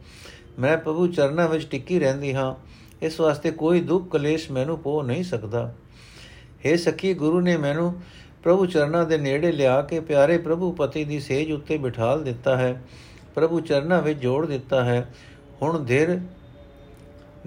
ਮੈਂ 0.58 0.78
ਪ੍ਰਭੂ 0.78 1.06
ਚਰਨਾਂ 1.06 1.48
ਵਿੱਚ 1.48 1.66
ਟਿੱਕੀ 1.70 2.00
ਰਹਿੰਦੀ 2.00 2.34
ਹਾਂ। 2.34 2.54
ਇਸ 3.02 3.20
ਵਾਸਤੇ 3.20 3.50
ਕੋਈ 3.50 3.80
ਦੁੱਖ 3.80 4.08
ਕਲੇਸ਼ 4.10 4.50
ਮੈਨੂੰ 4.50 4.78
ਪੋ 4.78 5.02
ਨਹੀਂ 5.02 5.24
ਸਕਦਾ। 5.24 5.74
ਹੈ 6.66 6.76
ਸਖੀ, 6.76 7.14
ਗੁਰੂ 7.14 7.40
ਨੇ 7.40 7.56
ਮੈਨੂੰ 7.56 7.94
ਪ੍ਰਭੂ 8.43 8.65
ਚਰਨਾਂ 8.65 9.05
ਦੇ 9.05 9.17
ਨੇੜੇ 9.17 9.51
ਲਿਆ 9.51 9.81
ਕੇ 9.81 9.99
ਪਿਆਰੇ 9.99 10.37
ਪ੍ਰਭੂ 10.37 10.71
ਪਤੀ 10.71 11.03
ਦੀ 11.03 11.19
ਸੇਜ 11.19 11.51
ਉੱਤੇ 11.51 11.77
ਬਿਠਾਲ 11.77 12.23
ਦਿੱਤਾ 12.23 12.55
ਹੈ 12.57 12.81
ਪ੍ਰਭੂ 13.35 13.59
ਚਰਨਾਂ 13.59 14.01
ਵਿੱਚ 14.01 14.19
ਜੋੜ 14.19 14.45
ਦਿੱਤਾ 14.45 14.83
ਹੈ 14.83 15.05
ਹੁਣ 15.61 15.83
ਧਿਰ 15.85 16.19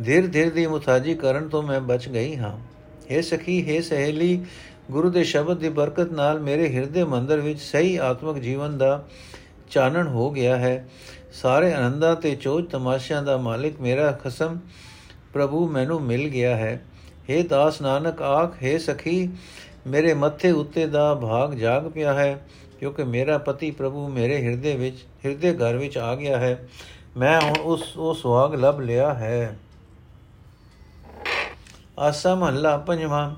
ਧਿਰ 0.01 0.27
ਧਿਰ 0.27 0.51
ਦੀ 0.51 0.67
ਮੁਤਾਜੀ 0.67 1.15
ਕਰਨ 1.15 1.49
ਤੋਂ 1.49 1.63
ਮੈਂ 1.63 1.81
ਬਚ 1.83 2.09
ਗਈ 2.09 2.37
ਹਾਂ 2.37 2.57
हे 3.11 3.23
ਸਖੀ 3.25 3.63
हे 3.65 3.83
ਸਹੇਲੀ 3.83 4.45
ਗੁਰੂ 4.91 5.11
ਦੇ 5.11 5.23
ਸ਼ਬਦ 5.25 5.59
ਦੀ 5.59 5.69
ਬਰਕਤ 5.69 6.13
ਨਾਲ 6.13 6.41
ਮੇਰੇ 6.41 6.69
ਹਿਰਦੇ 6.69 7.05
ਮੰਦਰ 7.05 7.41
ਵਿੱਚ 7.41 7.61
ਸਹੀ 7.61 7.97
ਆਤਮਿਕ 7.99 8.39
ਜੀਵਨ 8.39 8.77
ਦਾ 8.79 9.07
ਚਾਨਣ 9.71 10.07
ਹੋ 10.09 10.31
ਗਿਆ 10.31 10.57
ਹੈ 10.57 10.87
ਸਾਰੇ 11.33 11.73
ਆਨੰਦਾਂ 11.73 12.15
ਤੇ 12.17 12.35
ਚੋਜ 12.35 12.67
ਤਮਾਸ਼ਿਆਂ 12.67 13.23
ਦਾ 13.23 13.37
ਮਾਲਿਕ 13.37 13.81
ਮੇਰਾ 13.81 14.11
ਖਸਮ 14.15 14.59
ਪ੍ਰਭੂ 15.33 15.67
ਮੈਨੂੰ 15.69 16.01
ਮਿਲ 16.03 16.29
ਗਿਆ 16.29 16.57
ਹੈ 16.57 16.81
हे 17.29 17.43
ਦਾਸ 17.49 17.81
ਨਾਨਕ 17.83 18.23
ਆਖ 18.23 18.63
हे 18.63 18.79
ਸਖੀ 18.79 19.29
ਮੇਰੇ 19.88 20.14
ਮੱਥੇ 20.14 20.52
ਉੱਤੇ 20.52 20.88
ਦਾ 20.88 21.14
ਭਾਗ 21.16 21.54
ਜਾਗ 21.54 21.84
ਪਿਆ 21.84 22.14
ਹੈ, 22.14 22.48
ਕਿਉਂਕਿ 22.80 23.04
ਮੇਰਾ 23.04 23.38
ਪਤੀ 23.38 23.72
ਪ੍ਰਭੂ 23.72 24.08
ਮੇਰੇ 24.08 24.42
ਹਿਰਦੇ 24.42 24.76
ਵਿੱਚ, 24.76 25.06
ਹਿਰਦੇ 25.26 25.54
ਘਰ 25.54 25.78
ਵਿੱਚ 25.78 25.98
ਆ 25.98 26.16
ਗਿਆ 26.16 26.38
ਹੈ। 26.38 26.68
ਮੈਂ 27.18 27.42
ਹੁਣ 27.42 27.58
ਉਸ, 27.58 27.98
ਉਹ 27.98 28.14
ਸੁਹਾਗ 28.14 28.56
ਲਭ 28.56 28.80
ਲਿਆ 28.80 29.14
ਹੈ। 29.14 29.58
ਆਸਾ 32.00 32.36
ਮਹੱਲਾ 32.36 32.78
ਪੰਜਵਾਂ, 32.78 33.36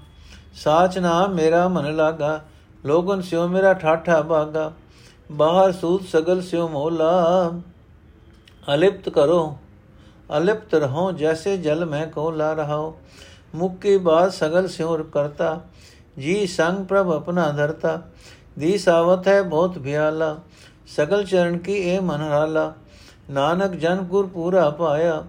ਸਾਚ 0.53 0.97
ਨਾਮ 0.99 1.33
ਮੇਰਾ 1.33 1.67
ਮਨ 1.67 1.95
ਲਾਗਾ, 1.95 2.41
ਲੋਗਨ 2.85 3.21
ਸਿਓ 3.21 3.47
ਮੇਰਾ 3.47 3.73
ਠਾਠਾ 3.73 4.21
ਬਾਗਾ 4.21 4.71
ਬਾਹਰ 5.31 5.71
ਸੂਤ 5.71 6.03
ਸਗਲ 6.03 6.41
ਸਿਓ 6.41 6.67
ਮੋਲਾ। 6.67 7.51
ਅਲਿਪਤ 8.73 9.09
ਕਰੋ, 9.09 9.57
ਅਲਿਪਤ 10.37 10.75
ਰਹੋ, 10.75 11.11
ਜੈਸੇ 11.11 11.57
ਜਲ 11.57 11.85
ਮੈਂ 11.85 12.07
ਕੋ 12.07 12.31
ਲਾ 12.31 12.53
ਰਹਾਓ 12.53 12.97
ਮੁਖ 13.55 13.77
ਕੀ 13.77 13.97
ਬਾਤ 13.97 14.33
ਸਗਲ 14.33 14.67
ਸਿਓ 14.67 14.97
ਕਰਤਾ 15.03 15.61
ਜੀ 16.17 16.45
ਸੰਗ 16.47 16.85
ਪ੍ਰਭ 16.85 17.11
ਆਪਣਾ 17.11 17.49
ਧਰਤਾ, 17.51 18.01
ਦੀ 18.59 18.77
ਸਾਵਤ 18.77 19.27
ਹੈ 19.27 19.41
ਬਹੁਤ 19.43 19.77
ਭਿਆਲਾ 19.79 20.37
ਸਗਲ 20.87 21.23
ਚਰਨ 21.25 21.57
ਕੀ 21.57 21.73
ਇਹ 21.73 22.01
ਮਨ 22.01 22.21
ਹਾਲਾ। 22.21 22.73
ਨਾਨਕ 23.29 23.75
ਜਨ 23.75 24.01
ਗੁਰ 24.03 24.27
ਪੂਰਾ 24.27 24.69
ਪਾਇਆ, 24.69 25.23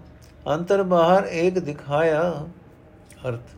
ਅੰਤਰ 0.47 0.83
ਬਾਹਰ 0.83 1.27
ਏਕ 1.27 1.59
ਦਿਖਾਇਆ। 1.59 2.21
ਅਰਥ, 3.27 3.55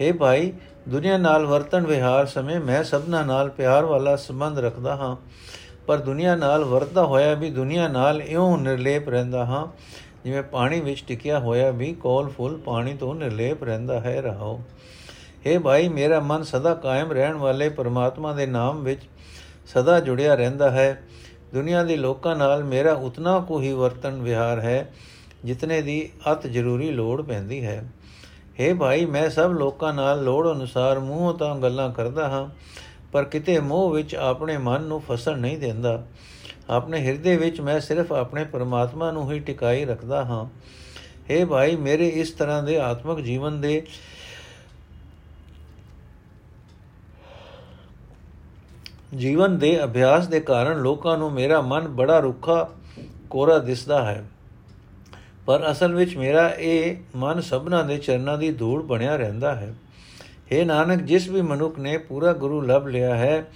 ਹੈ 0.00 0.12
ਭਾਈ, 0.12 0.52
ਦੁਨੀਆ 0.88 1.16
ਨਾਲ 1.18 1.46
ਵਰਤਨ 1.46 1.86
ਵਿਹਾਰ 1.86 2.26
ਸਮੇਂ 2.26 2.60
ਮੈਂ 2.60 2.82
ਸਭਨਾ 2.84 3.22
ਨਾਲ 3.22 3.48
ਪਿਆਰ 3.50 3.84
ਵਾਲਾ 3.84 4.16
ਸੰਬੰਧ 4.16 4.58
ਰੱਖਦਾ 4.58 4.96
ਹਾਂ, 4.96 5.16
ਪਰ 5.86 5.98
ਦੁਨੀਆ 5.98 6.34
ਨਾਲ 6.36 6.64
ਵਰਤਦਾ 6.64 7.04
ਹੋਇਆ 7.04 7.34
ਵੀ 7.34 7.50
ਦੁਨੀਆ 7.50 7.88
ਨਾਲ 7.88 8.22
ਇਉਂ 8.22 8.56
ਨਿਰਲੇਪ 8.58 9.08
ਰਹਿੰਦਾ 9.08 9.44
ਹਾਂ, 9.44 9.66
ਜਿਵੇਂ 10.24 10.42
ਪਾਣੀ 10.42 10.80
ਵਿੱਚ 10.80 11.04
ਟਿਕਿਆ 11.08 11.38
ਹੋਇਆ 11.38 11.70
ਵੀ 11.70 11.92
ਕੋਲ 11.94 12.28
ਫੁੱਲ 12.28 12.56
ਪਾਣੀ 12.56 12.94
ਤੋਂ 12.94 13.14
ਨਿਰਲੇਪ 13.14 13.64
ਰਹਿੰਦਾ 13.64 14.00
ਹੈ, 14.00 14.20
ਰਹਾਓ। 14.22 14.60
हे 15.45 15.59
ਭਾਈ 15.59 15.87
ਮੇਰਾ 15.89 16.19
ਮਨ 16.19 16.43
ਸਦਾ 16.43 16.73
ਕਾਇਮ 16.73 17.11
ਰਹਿਣ 17.11 17.35
ਵਾਲੇ 17.35 17.69
ਪਰਮਾਤਮਾ 17.69 18.33
ਦੇ 18.33 18.45
ਨਾਮ 18.45 18.83
ਵਿੱਚ 18.83 19.01
ਸਦਾ 19.65 19.99
ਜੁੜਿਆ 19.99 20.35
ਰਹਿੰਦਾ 20.35 20.69
ਹੈ 20.71 21.03
ਦੁਨੀਆ 21.53 21.83
ਦੇ 21.83 21.97
ਲੋਕਾਂ 21.97 22.35
ਨਾਲ 22.35 22.63
ਮੇਰਾ 22.63 22.93
ਉਤਨਾ 23.01 23.39
ਕੋ 23.39 23.59
ਹੀ 23.61 23.73
ਵਰਤਨ 23.73 24.21
ਵਿਹਾਰ 24.21 24.59
ਹੈ 24.59 24.93
ਜਿਤਨੇ 25.43 25.81
ਦੀ 25.81 26.09
ਅਤ 26.31 26.47
ਜ਼ਰੂਰੀ 26.47 26.91
ਲੋੜ 26.91 27.21
ਪੈਂਦੀ 27.21 27.63
ਹੈ 27.65 27.83
हे 28.59 28.75
ਭਾਈ 28.77 29.05
ਮੈਂ 29.05 29.29
ਸਭ 29.29 29.51
ਲੋਕਾਂ 29.51 29.93
ਨਾਲ 29.93 30.23
ਲੋੜ 30.23 30.51
ਅਨੁਸਾਰ 30.51 30.99
ਮੂੰਹ 30.99 31.33
ਤਾਂ 31.33 31.55
ਗੱਲਾਂ 31.55 31.89
ਕਰਦਾ 31.89 32.27
ਹਾਂ 32.29 32.47
ਪਰ 33.11 33.23
ਕਿਤੇ 33.23 33.59
ਮੋਹ 33.59 33.91
ਵਿੱਚ 33.91 34.15
ਆਪਣੇ 34.15 34.57
ਮਨ 34.57 34.83
ਨੂੰ 34.83 35.01
ਫਸਣ 35.01 35.37
ਨਹੀਂ 35.37 35.57
ਦਿੰਦਾ 35.57 36.01
ਆਪਣੇ 36.69 36.99
ਹਿਰਦੇ 36.99 37.35
ਵਿੱਚ 37.37 37.59
ਮੈਂ 37.61 37.79
ਸਿਰਫ 37.79 38.11
ਆਪਣੇ 38.13 38.43
ਪਰਮਾਤਮਾ 38.43 39.11
ਨੂੰ 39.11 39.31
ਹੀ 39.31 39.39
ਟਿਕਾਈ 39.39 39.85
ਰੱਖਦਾ 39.85 40.23
ਹਾਂ 40.23 40.45
हे 41.29 41.45
ਭਾਈ 41.47 41.75
ਮੇਰੇ 41.77 42.07
ਇਸ 42.15 42.31
ਤਰ੍ਹਾਂ 42.31 42.61
ਦੇ 42.63 42.77
ਆਤਮਿਕ 42.79 43.19
ਜੀਵਨ 43.19 43.59
ਦੇ 43.61 43.81
ਜੀਵਨ 49.16 49.58
ਦੇ 49.58 49.84
ਅਭਿਆਸ 49.84 50.28
ਦੇ 50.28 50.40
ਕਾਰਨ 50.40 50.78
ਲੋਕਾਂ 50.78 51.18
ਨੂੰ 51.18 51.32
ਮੇਰਾ 51.32 51.60
ਮਨ 51.60 51.88
ਬੜਾ 51.88 52.18
ਰੁੱਖਾ 52.18 52.70
ਕੋਰਾ 53.30 53.58
ਦਿਸਦਾ 53.58 54.04
ਹੈ। 54.04 54.24
ਪਰ 55.46 55.70
ਅਸਲ 55.70 55.94
ਵਿੱਚ 55.94 56.16
ਮੇਰਾ 56.16 56.48
ਇਹ 56.48 56.96
ਮਨ 57.16 57.40
ਸਭਨਾ 57.40 57.82
ਦੇ 57.82 57.98
ਚਰਨਾਂ 57.98 58.38
ਦੀ 58.38 58.52
ਧੂੜ 58.52 58.82
ਬਣਿਆ 58.82 59.16
ਰਹਿੰਦਾ 59.16 59.54
ਹੈ। 59.54 59.74
हे 60.52 60.66
ਨਾਨਕ, 60.66 61.02
ਜਿਸ 61.02 61.28
ਵੀ 61.28 61.40
ਮਨੁੱਖ 61.40 61.78
ਨੇ 61.78 61.98
ਪੂਰਾ 61.98 62.32
ਗੁਰੂ 62.32 62.60
ਲਭ 62.60 62.86
ਲਿਆ 62.86 63.16
ਹੈ, 63.16 63.46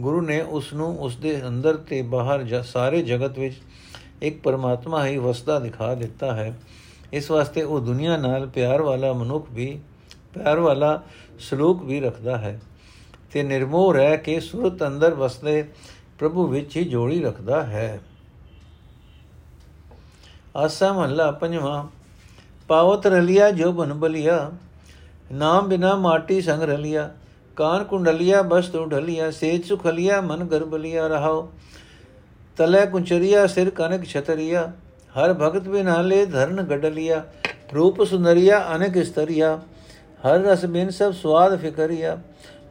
ਗੁਰੂ 0.00 0.20
ਨੇ 0.20 0.40
ਉਸ 0.40 0.72
ਨੂੰ 0.72 0.98
ਉਸ 0.98 1.16
ਦੇ 1.16 1.48
ਅੰਦਰ 1.48 1.76
ਤੇ 1.76 2.02
ਬਾਹਰ 2.02 2.62
ਸਾਰੇ 2.62 3.02
ਜਗਤ 3.02 3.38
ਵਿੱਚ 3.38 3.54
ਇੱਕ 4.22 4.42
ਪਰਮਾਤਮਾ 4.42 5.06
ਹੀ 5.06 5.16
ਵਸਦਾ 5.16 5.58
ਦਿਖਾ 5.58 5.94
ਦਿੱਤਾ 5.94 6.34
ਹੈ। 6.34 6.58
ਇਸ 7.12 7.30
ਵਾਸਤੇ 7.30 7.62
ਉਹ 7.62 7.80
ਦੁਨੀਆ 7.80 8.16
ਨਾਲ 8.16 8.46
ਪਿਆਰ 8.46 8.82
ਵਾਲਾ 8.82 9.12
ਮਨੁੱਖ 9.12 9.46
ਵੀ, 9.52 9.80
ਪਿਆਰ 10.34 10.58
ਵਾਲਾ 10.58 11.02
ਸਲੂਕ 11.38 11.84
ਵੀ 11.84 12.00
ਰੱਖਦਾ 12.00 12.38
ਹੈ। 12.38 12.60
ਤੇ 13.32 13.42
ਨਿਰਮੋਹ 13.42 13.94
ਰਹਿ 13.94 14.16
ਕੇ 14.16 14.40
ਸੁਰਤ 14.40 14.86
ਅੰਦਰ 14.86 15.14
ਵਸਦੇ 15.14 15.64
ਪ੍ਰਭੂ 16.18 16.46
ਵਿੱਚ 16.46 16.76
ਹੀ 16.76 16.84
ਜੋੜੀ 16.84 17.22
ਰੱਖਦਾ 17.22 17.62
ਹੈ। 17.62 18.00
ਆਸਾ 20.56 20.92
ਮਹਲਾ 20.92 21.30
ਪੰਜਵਾਂ, 21.30 21.84
ਪਾਵਤ 22.68 23.06
ਰਲਿਆ 23.06 23.50
ਜੋ 23.50 23.72
ਬਨ 23.72 23.94
ਬਲਿਆ, 23.94 24.50
ਨਾਮ 25.32 25.68
ਬਿਨਾ 25.68 25.94
ਮਾਟੀ 25.94 26.40
ਸੰਗ 26.40 26.62
ਰਲਿਆ, 26.62 27.10
ਕਾਨ 27.56 27.84
ਕੁੰਡਲਿਆ 27.84 28.42
ਬਸ 28.42 28.68
ਤੋ 28.68 28.84
ਢਲਿਆ, 28.86 29.30
ਸੇਜ 29.30 29.64
ਸੁਖਲਿਆ 29.64 30.20
ਮਨ 30.20 30.44
ਗਰਬਲਿਆ 30.44 31.06
ਰਹਾਓ, 31.06 31.52
ਤਲੇ 32.56 32.86
ਕੁੰਚਰੀਆ 32.86 33.46
ਸਿਰ 33.46 33.70
ਕਨਕ 33.70 34.04
ਛਤਰੀਆ, 34.04 34.72
ਹਰ 35.18 35.34
ਭਗਤ 35.34 35.68
ਬਿਨਾਲੇ 35.68 36.26
ਧਰਨ 36.26 36.62
ਗਡਲਿਆ, 36.62 37.24
ਰੂਪ 37.74 38.02
ਸੁੰਦਰੀਆ 38.04 38.76
ਅਨੇਕ 38.76 38.96
ਇਸਤਰੀਆ 38.96 39.60
ਹਰ 40.26 40.38
ਰਸ 40.40 40.64
ਬਿਨ 40.64 40.90
ਸਭ 40.90 41.12
ਸਵਾਦ 41.12 41.56
ਫਿਕਰੀਆ 41.58 42.18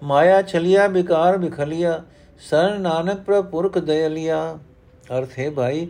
ਮਾਇਆ 0.03 0.41
ਛਲਿਆ 0.41 0.88
ਬਿਕਾਰ 0.88 1.38
ਬਿਖਲਿਆ 1.38 2.01
ਸਰਨ 2.39 2.82
ਨਾਨਕ 2.82 3.22
ਪ੍ਰਭ 3.22 3.46
ਪੁਰਖ 3.46 3.77
ਦਇਲਿਆ। 3.77 4.58
ਅਰਥ 5.18 5.40
ਹੈ 5.40 5.50
ਭਾਈ 5.51 5.88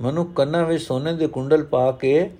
ਮਨੁ 0.00 0.24
ਕੰਨਾਂ 0.24 0.64
ਵਿੱਚ 0.64 0.82
ਸੋਨੇ 0.82 1.12
ਦੇ 1.12 1.26
ਕੁੰਡਲ 1.26 1.62
ਪਾ 1.64 1.90
ਕੇ 1.92 2.30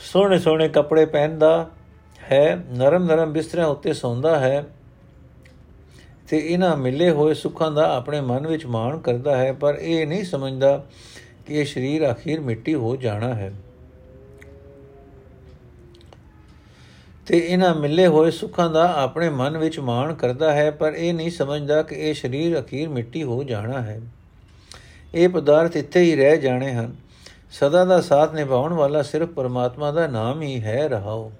ਸੋਹਣੇ 0.00 0.38
ਸੋਹਣੇ 0.38 0.68
ਕੱਪੜੇ 0.68 1.04
ਪਹਿਨਦਾ 1.06 1.70
ਹੈ, 2.22 2.64
ਨਰਮ 2.70 3.04
ਨਰਮ 3.04 3.32
ਬਿਸਤਰਿਆਂ 3.32 3.66
ਉੱਤੇ 3.66 3.92
ਸੌਂਦਾ 3.92 4.38
ਹੈ 4.38 4.64
ਤੇ 6.28 6.38
ਇਹਨਾਂ 6.38 6.76
ਮਿਲੇ 6.76 7.10
ਹੋਏ 7.10 7.34
ਸੁੱਖਾਂ 7.34 7.70
ਦਾ 7.72 7.96
ਆਪਣੇ 7.96 8.20
ਮਨ 8.20 8.46
ਵਿੱਚ 8.46 8.66
ਮਾਣ 8.66 8.98
ਕਰਦਾ 8.98 9.36
ਹੈ, 9.36 9.52
ਪਰ 9.52 9.74
ਇਹ 9.74 10.06
ਨਹੀਂ 10.06 10.24
ਸਮਝਦਾ 10.24 10.84
ਕਿ 11.46 11.54
ਇਹ 11.54 11.64
ਸਰੀਰ 11.64 12.10
ਅਖੀਰ 12.12 12.40
ਮਿੱਟੀ 12.40 12.74
ਹੋ 12.74 12.96
ਜਾਣਾ 12.96 13.34
ਹੈ। 13.34 13.52
ਤੇ 17.28 17.38
ਇਹਨਾਂ 17.38 17.74
ਮਿਲੇ 17.74 18.06
ਹੋਏ 18.06 18.30
ਸੁੱਖਾਂ 18.30 18.70
ਦਾ 18.70 18.94
ਆਪਣੇ 18.96 19.28
ਮਨ 19.30 19.58
ਵਿੱਚ 19.58 19.78
ਮਾਣ 19.80 20.14
ਕਰਦਾ 20.14 20.52
ਹੈ, 20.52 20.70
ਪਰ 20.70 20.92
ਇਹ 20.92 21.14
ਨਹੀਂ 21.14 21.30
ਸਮਝਦਾ 21.30 21.82
ਕਿ 21.82 21.94
ਇਹ 21.94 22.14
ਸਰੀਰ 22.14 22.60
ਅਖੀਰ 22.60 22.88
ਮਿੱਟੀ 22.88 23.22
ਹੋ 23.22 23.44
ਜਾਣਾ 23.44 23.82
ਹੈ। 23.82 24.00
ਇਹ 25.14 25.28
ਪਦਾਰਥ 25.28 25.76
ਇੱਥੇ 25.76 26.00
ਹੀ 26.00 26.16
ਰਹਿ 26.16 26.38
ਜਾਣੇ 26.38 26.72
ਹਨ। 26.72 26.96
ਸਦਾ 27.52 27.84
ਦਾ 27.84 28.00
ਸਾਥ 28.00 28.34
ਨਿਭਾਉਣ 28.34 28.72
ਵਾਲਾ 28.72 29.02
ਸਿਰਫ 29.02 29.28
ਪਰਮਾਤਮਾ 29.28 29.92
ਦਾ 29.92 30.06
ਨਾਮ 30.06 30.42
ਹੀ 30.42 30.60
ਹੈ, 30.60 30.88
ਰਹਾਓ। 30.88 31.32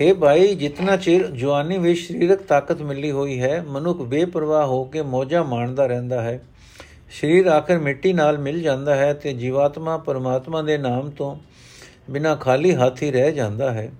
हे 0.00 0.14
ਭਾਈ, 0.14 0.54
ਜਿਤਨਾ 0.54 0.96
ਚਿਰ 0.96 1.26
ਜਵਾਨੀ 1.26 1.78
ਵਿੱਚ 1.78 2.00
ਸਰੀਰਕ 2.00 2.42
ਤਾਕਤ 2.42 2.82
ਮਿਲੀ 2.82 3.10
ਹੋਈ 3.10 3.40
ਹੈ, 3.40 3.64
ਮਨੁੱਖ 3.68 3.98
ਬੇਪਰਵਾਹ 3.98 4.66
ਹੋ 4.66 4.84
ਕੇ 4.84 5.02
ਮੋਜਾ 5.02 5.42
ਮਾਣਦਾ 5.42 5.86
ਰਹਿੰਦਾ 5.86 6.22
ਹੈ। 6.22 6.42
ਸਰੀਰ 7.20 7.46
ਆਖਰ 7.46 7.78
ਮਿੱਟੀ 7.78 8.12
ਨਾਲ 8.12 8.38
ਮਿਲ 8.38 8.62
ਜਾਂਦਾ 8.62 8.96
ਹੈ 8.96 9.14
ਤੇ 9.14 9.32
ਜੀਵਾਤਮਾ 9.32 9.96
ਪਰਮਾਤਮਾ 9.96 10.62
ਦੇ 10.62 10.78
ਨਾਮ 10.78 11.10
ਤੋਂ 11.10 11.36
ਬਿਨਾ 12.10 12.34
ਖਾਲੀ 12.34 12.74
ਹੱਥ 12.74 13.02
ਹੀ 13.02 13.10
ਰਹਿ 13.10 13.32
ਜਾਂਦਾ 13.32 13.70
ਹੈ। 13.72 13.90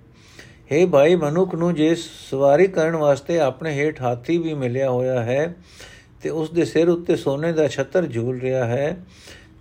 हे 0.71 0.87
ਭਾਈ 0.87 1.15
ਮਨੁੱਖ 1.15 1.55
ਨੂੰ 1.55 1.73
ਜੇ 1.75 1.95
ਸਵਾਰੀ 1.95 2.67
ਕਰਨ 2.67 2.95
ਵਾਸਤੇ 2.95 3.39
ਆਪਣੇ 3.39 3.73
ਹੇਠ 3.73 4.01
ਹਾਥੀ 4.01 4.37
ਵੀ 4.37 4.53
ਮਿਲਿਆ 4.53 4.89
ਹੋਇਆ 4.89 5.23
ਹੈ 5.23 5.53
ਤੇ 6.23 6.29
ਉਸ 6.29 6.51
ਦੇ 6.51 6.65
ਸਿਰ 6.65 6.89
ਉੱਤੇ 6.89 7.15
ਸੋਨੇ 7.15 7.51
ਦਾ 7.51 7.67
ਛੱਤਰ 7.67 8.05
ਝੂਲ 8.05 8.39
ਰਿਹਾ 8.39 8.65
ਹੈ, 8.65 8.97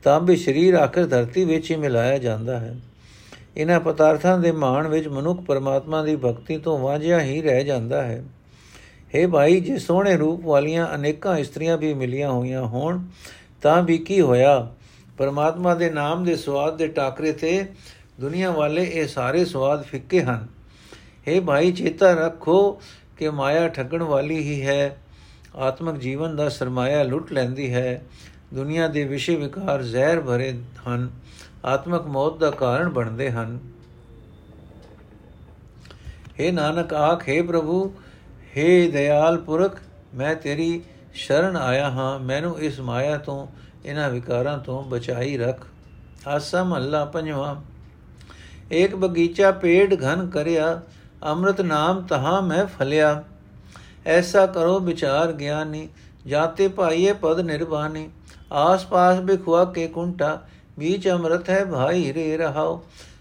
ਤਾਂ 0.03 0.21
ਵੀ 0.21 0.37
ਸਰੀਰ 0.37 0.75
ਆਖਰ 0.75 1.07
ਧਰਤੀ 1.07 1.45
ਵਿੱਚ 1.45 1.71
ਹੀ 1.71 1.77
ਮਿਲਾਇਆ 1.77 2.19
ਜਾਂਦਾ 2.19 2.59
ਹੈ। 2.59 2.75
ਇਹਨਾਂ 3.57 3.81
ਪਦਾਰਥਾਂ 3.81 4.39
ਦੇ 4.39 4.53
ਮਾਣ 4.53 4.89
ਵਿੱਚ 4.89 5.09
ਮਨੁੱਖ 5.09 5.41
ਪਰਮਾਤਮਾ 5.41 6.03
ਦੀ 6.03 6.17
ਭਗਤੀ 6.17 6.59
ਤੋਂ 6.59 6.79
ਵਾਂਝਿਆ 6.79 7.21
ਹੀ 7.21 7.43
ਰਹਿ 7.43 7.65
ਜਾਂਦਾ 7.65 8.03
ਹੈ। 8.03 8.23
हे 9.15 9.29
ਭਾਈ, 9.31 9.61
ਜੇ 9.61 9.79
ਸੋਹਣੇ 9.79 10.17
ਰੂਪ 10.17 10.45
ਵਾਲੀਆਂ 10.45 10.95
ਅਨੇਕਾਂ 10.95 11.39
ਇਸਤਰੀਆਂ 11.39 11.79
ਵੀ 11.79 11.95
ਮਿਲੀਆਂ 11.95 12.31
ਹੋਈਆਂ 12.31 12.63
ਹੋਣ, 12.63 13.03
ਤਾਂ 13.63 13.83
ਵੀ 13.83 13.99
ਕੀ 13.99 14.21
ਹੋਇਆ? 14.21 14.75
ਪਰਮਾਤਮਾ 15.19 15.75
ਦੇ 15.75 15.91
ਨਾਮ 15.91 16.25
ਦੇ 16.25 16.37
ਸਵਾਦ 16.37 16.77
ਦੇ 16.77 16.87
ਟਾਕਰੇ 16.89 17.33
ਤੇ 17.33 17.67
ਦੁਨੀਆ 18.20 18.52
ਵਾਲੇ 18.52 18.84
ਇਹ 18.84 19.08
ਸਾਰੇ 19.08 19.44
ਸਵਾਦ 19.46 19.84
ਫਿੱਕੇ 19.84 20.22
ਹਨ 20.24 20.48
हे 21.28 21.42
ਭਾਈ 21.44 21.72
ਚੇਤਾ 21.72 22.14
ਰੱਖੋ 22.16 22.58
ਕਿ 23.18 23.30
ਮਾਇਆ 23.32 23.68
ਠੱਗਣ 23.68 24.04
ਵਾਲੀ 24.04 24.38
ਹੀ 24.40 24.62
ਹੈ 24.62 24.98
ਆਤਮਿਕ 25.58 25.98
ਜੀਵਨ 25.98 26.36
ਦਾ 26.36 26.48
ਸਰਮਾਇਆ 26.50 27.04
ਲੁੱਟ 27.04 27.32
ਲੈਂਦੀ 27.32 27.74
ਹੈ 27.74 28.02
ਦੁਨੀਆ 28.54 28.88
ਦੇ 28.88 29.04
ਵਿਸ਼ੇ 29.04 29.36
ਵਿਕਾਰ 29.36 29.84
ਜ਼ਹਿਰ 29.84 30.20
ਭਰੇ 30.22 30.52
ਹਨ 30.88 31.10
ਆਤਮਿਕ 31.66 32.06
ਮੌਤ 32.08 32.38
ਦਾ 32.38 32.50
ਕਾਰਨ 32.52 32.90
ਬਣਦੇ 32.90 33.30
ਹਨ 33.32 33.58
हे 36.40 36.52
ਨਾਨਕ 36.54 36.94
ਆਖੇ 36.94 37.42
ਪ੍ਰਭੂ 37.42 37.84
हे 38.50 38.68
ਦਇਆਲ 38.92 39.38
ਪੁਰਖ 39.38 39.80
ਮੈਂ 40.14 40.36
ਤੇਰੀ 40.36 40.82
ਸ਼ਰਨ 41.16 41.56
ਆਇਆ 41.58 41.90
ਹਾਂ 41.90 42.18
ਮੈਨੂੰ 42.20 42.60
ਇਸ 42.60 42.80
ਮਾਇਆ 42.82 43.18
ਤੋਂ 43.18 43.46
ਇਹਨਾਂ 43.86 44.10
ਵਿਕਾਰਾਂ 44.10 44.58
ਤੋਂ 44.58 44.82
ਬਚਾਈ 44.84 45.38
ਰੱਖ 45.38 45.66
ਆਸਾ 46.28 46.64
ਮਹੱਲਾ 46.64 47.04
ਪੰਜਵਾਂ 47.06 47.56
ਇੱਕ 48.72 48.96
ਬਗੀਚਾ 48.96 49.52
ਪੇੜ 49.52 49.94
ਘਨ 49.96 50.28
ਕਰਿਆ 50.30 50.80
ਅੰਮ੍ਰਿਤ 51.26 51.62
ਨਾਮ 51.62 52.02
ਤਹਾ 52.02 52.40
ਮੈਂ 52.42 52.66
ਫਲਿਆ 52.70 53.24
ਐਸਾ 54.08 54.46
ਕਰੋ 54.48 54.80
ਵਿਚਾਰ 54.80 55.32
ਗਿਆਨੀ 55.34 55.88
ਜਾਤੇ 56.28 56.68
ਭਾਈਏ 56.68 57.14
ਪਦ 57.14 57.40
ਨਿਰਵਾਨੀ 57.40 58.10
ਆਸ 58.54 58.86
ਪਾਸ 58.86 59.20
ਬਿਖਵਾ 59.22 59.64
ਕੇ 59.66 59.88
ਕੁੰਟਾ 59.88 60.38
बीच 60.80 61.08
अमृत 61.08 61.50
है 61.50 61.62
भाई 61.68 62.12
रे 62.12 62.26
रहाओ 62.38 62.74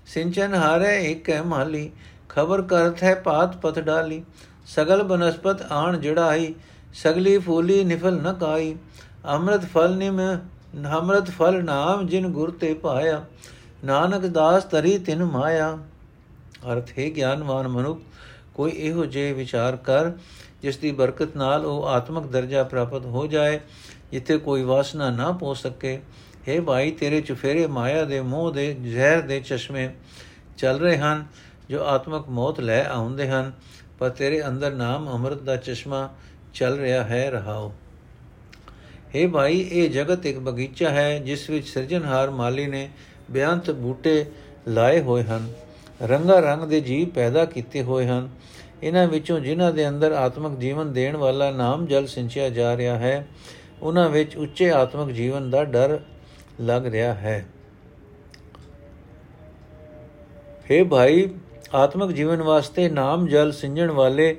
सिंचन 0.06 0.54
हारे 0.56 0.90
एक 1.02 1.28
है 1.30 1.38
माली 1.46 1.84
खबर 2.30 2.62
करत 2.72 3.02
है 3.02 3.12
पात 3.22 3.54
पथ 3.62 3.78
डाली 3.86 4.18
सगल 4.68 5.04
बनस्पत 5.04 5.62
आण 5.74 5.98
जड़ाई 6.00 6.50
सगली 7.02 7.36
फूली 7.40 7.78
निफल 7.86 8.18
न 8.18 8.34
काई 8.38 8.68
अमृत 9.30 9.64
फल 9.70 9.96
निम 9.96 10.20
अमृत 10.92 11.32
फल 11.38 11.58
नाम 11.64 12.04
जिन 12.08 12.28
गुर 12.32 12.52
ते 12.58 12.72
पाया 12.82 13.16
ਨਾਨਕ 13.83 14.25
ਦਾਸ 14.25 14.63
ਤਰੀ 14.63 14.97
ਤਿਨ 14.97 15.23
ਮਾਇਆ। 15.23 15.77
ਅਰਥ 16.73 16.89
ਹੈ, 16.99 17.09
ਗਿਆਨਵਾਨ 17.15 17.67
ਮਨੁੱਖ, 17.67 18.01
ਕੋਈ 18.53 18.71
ਇਹੋ 18.71 19.05
ਜੇ 19.05 19.33
ਵਿਚਾਰ 19.33 19.75
ਕਰ, 19.75 20.11
ਜਿਸ 20.61 20.77
ਦੀ 20.77 20.91
ਬਰਕਤ 20.91 21.35
ਨਾਲ 21.35 21.65
ਉਹ 21.65 21.85
ਆਤਮਿਕ 21.87 22.25
ਦਰਜਾ 22.25 22.63
ਪ੍ਰਾਪਤ 22.63 23.05
ਹੋ 23.05 23.27
ਜਾਏ, 23.27 23.59
ਜਿੱਥੇ 24.11 24.37
ਕੋਈ 24.37 24.63
ਵਾਸਨਾ 24.63 25.09
ਨਾ 25.09 25.31
ਪਹੁੰਚ 25.31 25.57
ਸਕੇ। 25.57 25.99
हे 26.49 26.63
ਭਾਈ, 26.63 26.91
ਤੇਰੇ 26.91 27.21
ਚੁਫੇਰੇ 27.21 27.67
ਮਾਇਆ 27.67 28.03
ਦੇ 28.05 28.21
ਮੋਹ 28.21 28.51
ਦੇ 28.51 28.73
ਜ਼ਹਿਰ 28.73 29.21
ਦੇ 29.21 29.39
ਚਸ਼ਮੇ 29.39 29.89
ਚੱਲ 30.57 30.79
ਰਹੇ 30.79 30.97
ਹਨ, 30.97 31.25
ਜੋ 31.69 31.83
ਆਤਮਕ 31.83 32.29
ਮੌਤ 32.29 32.59
ਲੈ 32.59 32.83
ਆਉਂਦੇ 32.85 33.29
ਹਨ, 33.29 33.51
ਪਰ 33.99 34.09
ਤੇਰੇ 34.09 34.47
ਅੰਦਰ 34.47 34.71
ਨਾਮ 34.71 35.09
ਅੰਮ੍ਰਿਤ 35.09 35.41
ਦਾ 35.41 35.55
ਚਸ਼ਮਾ 35.55 36.09
ਚੱਲ 36.53 36.77
ਰਿਹਾ 36.77 37.03
ਹੈ, 37.03 37.29
ਰਹਾਓ। 37.31 37.73
हे 39.15 39.29
ਭਾਈ, 39.29 39.59
ਇਹ 39.71 39.89
ਜਗਤ 39.89 40.25
ਇੱਕ 40.25 40.39
ਬਗੀਚਾ 40.39 40.89
ਹੈ, 40.89 41.19
ਜਿਸ 41.19 41.49
ਵਿੱਚ 41.49 41.67
ਸਿਰਜਣਹਾਰ 41.67 42.29
ਮਾਲੀ 42.29 42.67
ਨੇ 42.67 42.89
ਬੇਅੰਤ 43.31 43.71
ਬੂਟੇ 43.71 44.25
ਲਾਏ 44.67 45.01
ਹੋਏ 45.01 45.23
ਹਨ, 45.23 45.47
ਰੰਗਾ 46.01 46.39
ਰੰਗ 46.39 46.63
ਦੇ 46.63 46.81
ਜੀਵ 46.81 47.09
ਪੈਦਾ 47.09 47.45
ਕੀਤੇ 47.45 47.83
ਹੋਏ 47.83 48.07
ਹਨ। 48.07 48.29
ਇਹਨਾਂ 48.83 49.07
ਵਿੱਚੋਂ 49.07 49.39
ਜਿਨ੍ਹਾਂ 49.39 49.71
ਦੇ 49.73 49.87
ਅੰਦਰ 49.89 50.11
ਆਤਮਿਕ 50.11 50.57
ਜੀਵਨ 50.59 50.93
ਦੇਣ 50.93 51.17
ਵਾਲਾ 51.17 51.49
ਨਾਮ 51.51 51.85
ਜਲ 51.85 52.07
ਸਿੰਚਿਆ 52.07 52.49
ਜਾ 52.49 52.75
ਰਿਹਾ 52.77 52.97
ਹੈ, 52.97 53.27
ਉਹਨਾਂ 53.81 54.09
ਵਿੱਚ 54.09 54.35
ਉੱਚੇ 54.37 54.71
ਆਤਮਿਕ 54.71 55.15
ਜੀਵਨ 55.15 55.49
ਦਾ 55.49 55.63
ਡਰ 55.63 55.99
ਲੱਗ 56.61 56.85
ਰਿਹਾ 56.85 57.13
ਹੈ। 57.13 57.45
हे 60.71 60.85
ਭਾਈ, 60.87 61.29
ਆਤਮਿਕ 61.75 62.11
ਜੀਵਨ 62.11 62.41
ਵਾਸਤੇ 62.41 62.89
ਨਾਮ 62.89 63.27
ਜਲ 63.27 63.51
ਸਿੰਜਣ 63.51 63.91
ਵਾਲੇ 63.91 64.35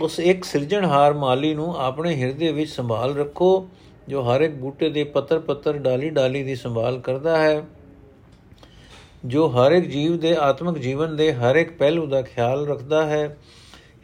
ਉਸ 0.00 0.18
ਇੱਕ 0.20 0.44
ਸਿਰਜਣਹਾਰ 0.44 1.14
ਮਾਲੀ 1.14 1.54
ਨੂੰ 1.54 1.74
ਆਪਣੇ 1.78 2.14
ਹਿਰਦੇ 2.16 2.52
ਵਿੱਚ 2.52 2.70
ਸੰਭਾਲ 2.70 3.14
ਰੱਖੋ। 3.16 3.68
ਜੋ 4.08 4.22
ਹਰ 4.22 4.40
ਇੱਕ 4.40 4.54
ਬੂਟੇ 4.54 4.88
ਦੇ 4.88 5.04
ਪੱਤਰ 5.04 5.38
ਪੱਤਰ 5.38 5.78
ਡਾਲੀ 5.78 6.10
ਡਾਲੀ 6.10 6.42
ਦੀ 6.42 6.54
ਸੰਭਾਲ 6.54 6.98
ਕਰਦਾ 7.00 7.36
ਹੈ, 7.38 7.62
ਜੋ 9.24 9.46
ਹਰ 9.48 9.72
ਇੱਕ 9.72 9.86
ਜੀਵ 9.86 10.18
ਦੇ 10.18 10.34
ਆਤਮਿਕ 10.36 10.78
ਜੀਵਨ 10.78 11.16
ਦੇ 11.16 11.32
ਹਰ 11.32 11.56
ਇੱਕ 11.56 11.72
ਪਹਿਲੂ 11.72 12.06
ਦਾ 12.06 12.22
ਖਿਆਲ 12.22 12.66
ਰੱਖਦਾ 12.66 13.04
ਹੈ। 13.06 13.36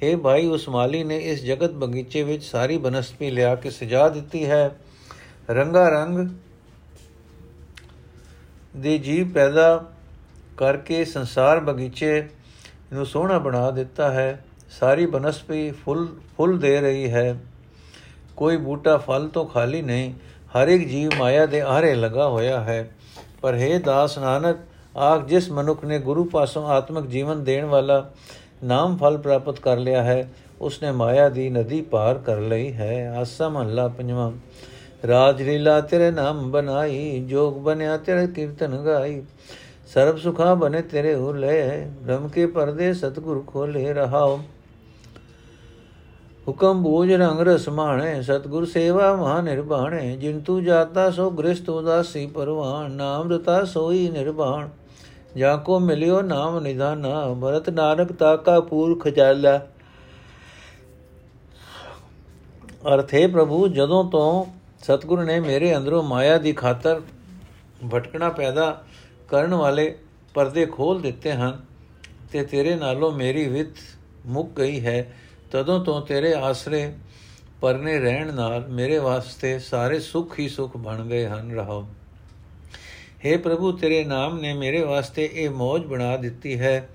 हे 0.03 0.19
ਭਾਈ, 0.19 0.47
ਉਸ 0.47 0.69
ਮਾਲੀ 0.69 1.03
ਨੇ 1.05 1.19
ਇਸ 1.19 1.43
ਜਗਤ 1.45 1.71
ਬਗੀਚੇ 1.71 2.23
ਵਿੱਚ 2.23 2.45
ਸਾਰੀ 2.45 2.77
ਬਨਸਪਤੀ 2.79 3.31
ਲਿਆ 3.31 3.55
ਕੇ 3.55 3.71
ਸਜਾ 3.71 4.09
ਦਿੱਤੀ 4.09 4.45
ਹੈ। 4.47 4.71
ਰੰਗਾ 5.51 5.89
ਰੰਗ 5.89 6.29
ਦੇ 8.77 8.99
ਜੀਵ 8.99 9.29
ਪੈਦਾ 9.29 9.85
ਕਰਕੇ 10.57 11.05
ਸੰਸਾਰ 11.05 11.61
ਬਗੀਚੇ 11.61 12.21
ਨੂੰ 12.93 13.07
ਸੋਹਣਾ 13.07 13.39
ਬਣਾ 13.39 13.71
ਦਿੱਤਾ 13.71 14.11
ਹੈ। 14.11 14.45
ਸਾਰੀ 14.71 15.07
ਬਨਸਪਤੀ 15.07 15.71
ਫੁੱਲ 15.71 16.07
ਫੁੱਲ 16.37 16.59
ਦੇ 16.59 16.81
ਰਹੀ 16.81 17.11
ਹੈ। 17.11 17.39
ਕੋਈ 18.39 18.57
ਬੂਟਾ 18.57 18.97
ਫਲ 18.97 19.29
ਤੋਂ 19.29 19.45
ਖਾਲੀ 19.45 19.83
ਨਹੀਂ, 19.83 20.13
ਹਰ 20.55 20.69
ਇੱਕ 20.69 20.89
ਜੀਵ 20.89 21.11
ਮਾਇਆ 21.19 21.47
ਦੇ 21.47 21.61
ਆਹਰੇ 21.61 21.95
ਲਗਾ 21.95 22.29
ਹੋਇਆ 22.29 22.61
ਹੈ। 22.61 22.89
ਪਰ 23.43 23.55
ਹੈ 23.55 23.79
ਦਾਸ 23.79 24.19
ਨਾਨਕ, 24.19 24.57
ਆਖ 24.97 25.25
ਜਿਸ 25.27 25.51
ਮਨੁੱਖ 25.51 25.85
ਨੇ 25.85 25.99
ਗੁਰੂ 25.99 26.25
ਪਾਸੋਂ 26.25 26.67
ਆਤਮਿਕ 26.69 27.07
ਜੀਵਨ 27.07 27.45
ਦੇਣ 27.45 27.65
ਵਾਲਾ 27.65 28.05
ਨਾਮ 28.65 28.97
ਫਲ 28.97 29.19
ਪ੍ਰਾਪਤ 29.19 29.59
ਕਰ 29.61 29.77
ਲਿਆ 29.77 30.03
ਹੈ, 30.03 30.29
ਉਸਨੇ 30.61 30.91
ਮਾਇਆ 30.93 31.29
ਦੀ 31.29 31.49
ਨਦੀ 31.51 31.81
ਪਾਰ 31.83 32.19
ਕਰ 32.19 32.39
ਲਈ 32.39 32.73
ਹੈ। 32.73 33.11
ਆਸਾ 33.11 33.49
ਮਹੱਲਾ 33.49 33.87
ਪੰਜਵਾਂ, 33.89 34.31
ਰਾਜ 35.07 35.43
ਲੀਲਾ 35.43 35.81
ਤੇਰੇ 35.81 36.11
ਨਾਮ 36.11 36.51
ਬਨਾਈ 36.51 37.25
ਜੋਗ 37.29 37.63
ਬਨਿਆ 37.63 37.97
ਤੇਰੇ 37.97 38.27
ਕੀਰਤਨ 38.27 38.77
ਗਾਈ। 38.77 39.23
ਸਰਬ 39.87 40.17
ਸੁਖਾ 40.17 40.55
ਬਨੇ 40.55 40.83
ਤੇਰੇ 40.83 41.15
ਹੁਲੇ 41.15 41.87
ਬ੍ਰਹਮ 42.03 42.29
ਕੇ 42.29 42.47
ਪਰਦੇ 42.47 42.93
ਸਤਗੁਰ 42.95 43.43
ਖੋਲੇ 43.47 43.93
ਰਹਾਓ। 43.93 44.41
ਹੁਕਮ 46.49 46.83
ਬੂਝ 46.83 47.13
ਰੰਗ 47.13 47.41
ਰਸ 47.41 47.69
ਮਾਣੇ, 47.69 48.21
ਸਤਗੁਰ 48.23 48.65
ਸੇਵਾ 48.67 49.15
ਮਹਾ 49.17 49.41
ਨਿਰਬਾਣੇ 49.41 50.17
ਜਿਨ 50.17 50.39
ਤੂ 50.41 50.61
ਜਾਤਾ 50.61 51.11
ਸੋ 51.11 51.31
ਗ੍ਰਸਤ 51.31 51.69
ਉਦਾਸੀ 51.71 52.27
ਪਰਵਾਨ, 52.27 52.93
ਨਾਮ 52.93 53.33
ਰਤਾ 53.33 53.65
ਸੋਈ 53.65 54.09
ਨਿਰਬਾਣ 54.09 54.69
ਜਾ 55.37 55.57
ਕੋ 55.57 55.79
ਮਿਲਿਓ 55.79 56.21
ਨਾਮ 56.23 56.59
ਨਿਧਾਨਾ 56.59 57.35
ਭਰਤ 57.35 57.69
ਨਾਨਕ 57.71 58.13
ਤਾਕਾ 58.13 58.59
ਪੂਰ 58.61 58.99
ਖਜਾਲਾ 58.99 59.59
ਅਰਥੇ 62.95 63.27
ਪ੍ਰਭੂ, 63.27 63.69
ਜਦੋਂ 63.69 64.03
ਤੋਂ 64.05 64.45
ਸਤਗੁਰ 64.85 65.25
ਨੇ 65.25 65.39
ਮੇਰੇ 65.41 65.77
ਅੰਦਰੋਂ 65.77 66.03
ਮਾਇਆ 66.03 66.39
ਦੀ 66.39 66.53
ਖਾਤਰ 66.53 67.01
ਭਟਕਣਾ 67.93 68.29
ਪੈਦਾ 68.31 68.85
ਕਰਨ 69.29 69.55
ਵਾਲੇ 69.55 69.95
ਪਰਦੇ 70.35 70.67
ਖੋਲ 70.67 71.01
ਦਿੱਤੇ 71.01 71.33
ਹਨ, 71.33 71.61
ਤੇ 72.33 72.45
ਤੇਰੇ 72.45 72.75
ਨਾਲੋਂ 72.77 73.13
ਮੇਰੀ 73.13 73.49
ਵਿਤ 73.49 73.75
ਮੁੱਕ 74.27 74.59
ਗਈ 74.59 74.85
ਹੈ। 74.87 75.13
ਤਦੋਂ 75.51 75.85
ਤੋਂ 75.85 76.01
ਤੇਰੇ 76.03 76.35
ਆਸਰੇ 76.35 76.93
ਪਰਨੇ 77.61 77.99
ਰਹਿਣ 77.99 78.35
ਨਾਲ 78.35 78.67
ਮੇਰੇ 78.69 78.99
ਵਾਸਤੇ 78.99 79.59
ਸਾਰੇ 79.59 80.01
ਸੁੱਖ 80.01 80.39
ਹੀ 80.39 80.49
ਸੁੱਖ 80.49 80.77
ਬਣ 80.77 81.05
ਗਏ 81.07 81.27
ਹਨ, 81.27 81.53
ਰਹਾਓ। 81.53 81.89
हे 83.27 83.39
ਪ੍ਰਭੂ, 83.39 83.73
ਤੇਰੇ 83.73 84.05
ਨਾਮ 84.05 84.41
ਨੇ 84.41 84.55
ਮੇਰੇ 84.55 84.83
ਵਾਸਤੇ 84.83 85.31
ਇਹ 85.33 85.51
ਮੌਜ 85.51 85.85
ਬਣਾ 85.85 86.17
ਦਿੱਤੀ 86.17 86.59
ਹੈ, 86.59 86.89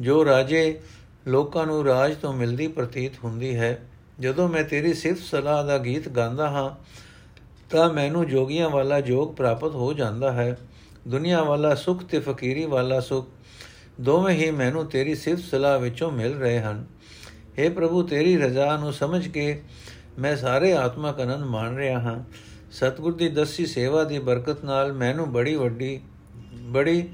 ਜੋ 0.00 0.24
ਰਾਜੇ 0.24 0.80
ਲੋਕਾਂ 1.28 1.66
ਨੂੰ 1.66 1.84
ਰਾਜ 1.84 2.16
ਤੋਂ 2.16 2.32
ਮਿਲਦੀ 2.32 2.68
ਪ੍ਰਤੀਤ 2.68 3.12
ਹੁੰਦੀ 3.24 3.56
ਹੈ। 3.56 3.78
ਜਦੋਂ 4.20 4.48
ਮੈਂ 4.48 4.64
ਤੇਰੀ 4.64 4.94
ਸਿਫਤ 4.94 5.22
ਸਲਾਹ 5.22 5.64
ਦਾ 5.64 5.78
ਗੀਤ 5.78 6.08
ਗਾਉਂਦਾ 6.08 6.50
ਹਾਂ, 6.50 6.70
ਤਾਂ 7.70 7.92
ਮੈਨੂੰ 7.92 8.26
ਜੋਗੀਆਂ 8.26 8.70
ਵਾਲਾ 8.70 9.00
ਜੋਗ 9.00 9.34
ਪ੍ਰਾਪਤ 9.34 9.74
ਹੋ 9.74 9.92
ਜਾਂਦਾ 9.92 10.32
ਹੈ। 10.32 10.56
ਦੁਨੀਆ 11.08 11.42
ਵਾਲਾ 11.42 11.74
ਸੁਖ 11.74 12.04
ਤੇ 12.04 12.18
ਫਕੀਰੀ 12.18 12.66
ਵਾਲਾ 12.66 13.00
ਸੁਖ, 13.00 13.28
ਦੋਵੇਂ 14.00 14.34
ਹੀ 14.34 14.50
ਮੈਨੂੰ 14.50 14.86
ਤੇਰੀ 14.86 15.14
ਸਿਫਤ 15.14 15.42
ਸਲਾਹ 15.42 15.78
ਵਿੱਚੋਂ 15.78 16.10
ਮਿਲ 16.10 16.34
ਰਹੇ 16.34 16.60
ਹਨ। 16.60 16.84
हे 17.58 17.72
ਪ੍ਰਭੂ, 17.72 18.02
ਤੇਰੀ 18.02 18.36
ਰਜ਼ਾ 18.36 18.76
ਨੂੰ 18.76 18.92
ਸਮਝ 18.92 19.28
ਕੇ 19.28 19.62
ਮੈਂ 20.18 20.36
ਸਾਰੇ 20.36 20.72
ਆਤਮਕ 20.72 21.20
ਆਨੰਦ 21.20 21.44
ਮਾਣ 21.44 21.76
ਰਿਹਾ 21.76 22.00
ਹਾਂ। 22.00 22.24
ਸਤਗੁਰ 22.72 23.14
ਦੀ 23.14 23.28
ਦਸੀ 23.28 23.66
ਸੇਵਾ 23.66 24.04
ਦੀ 24.04 24.18
ਬਰਕਤ 24.18 24.64
ਨਾਲ 24.64 24.92
ਮੈਨੂੰ 24.92 25.32
ਬੜੀ 25.32 25.54
ਵੱਡੀ, 25.54 26.00
ਬੜੀ, 26.60 27.08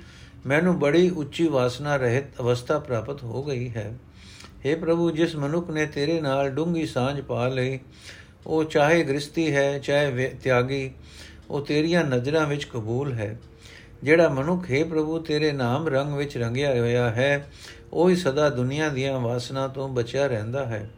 ਮੈਨੂੰ 0.46 0.78
ਬੜੀ 0.78 1.10
ਉੱਚੀ 1.10 1.48
ਵਾਸਨਾ 1.48 1.96
ਰਹਿਤ 1.96 2.24
ਅਵਸਥਾ 2.40 2.78
ਪ੍ਰਾਪਤ 2.78 3.22
ਹੋ 3.22 3.42
ਗਈ 3.42 3.68
ਹੈ। 3.68 3.98
हे 4.66 4.78
ਪ੍ਰਭੂ, 4.78 5.10
ਜਿਸ 5.10 5.36
ਮਨੁੱਖ 5.36 5.70
ਨੇ 5.70 5.86
ਤੇਰੇ 5.86 6.20
ਨਾਲ 6.20 6.50
ਡੂੰਗੀ 6.50 6.86
ਸਾਂਝ 6.86 7.20
ਪਾ 7.20 7.48
ਲਈ, 7.48 7.78
ਉਹ 8.46 8.64
ਚਾਹੇ 8.64 9.04
ਗ੍ਰਸਤੀ 9.04 9.54
ਹੈ, 9.54 9.78
ਚਾਹੇ 9.78 10.28
ਤਿਆਗੀ, 10.42 10.90
ਉਹ 11.50 11.66
ਤੇਰੀਆਂ 11.66 12.04
ਨਜ਼ਰਾਂ 12.04 12.46
ਵਿੱਚ 12.46 12.64
ਕਬੂਲ 12.64 13.12
ਹੈ। 13.12 13.38
ਜਿਹੜਾ 14.02 14.28
ਮਨੁੱਖ, 14.28 14.70
ਹੈ 14.70 14.84
ਪ੍ਰਭੂ, 14.84 15.18
ਤੇਰੇ 15.18 15.52
ਨਾਮ 15.52 15.88
ਰੰਗ 15.88 16.14
ਵਿੱਚ 16.14 16.38
ਰੰਗਿਆ 16.38 16.80
ਹੋਇਆ 16.80 17.10
ਹੈ 17.10 17.48
ਉਹ 17.92 18.10
ਹੀ 18.10 18.16
ਸਦਾ 18.16 18.50
ਦੁਨੀਆ 18.50 18.88
ਦੀਆਂ 18.88 19.20
ਵਾਸਨਾ 19.20 19.68
ਤੋਂ 19.68 19.88
ਬਚਿਆ 19.88 20.26
ਰਹਿੰਦਾ 20.26 20.66
ਹੈ। 20.66 20.90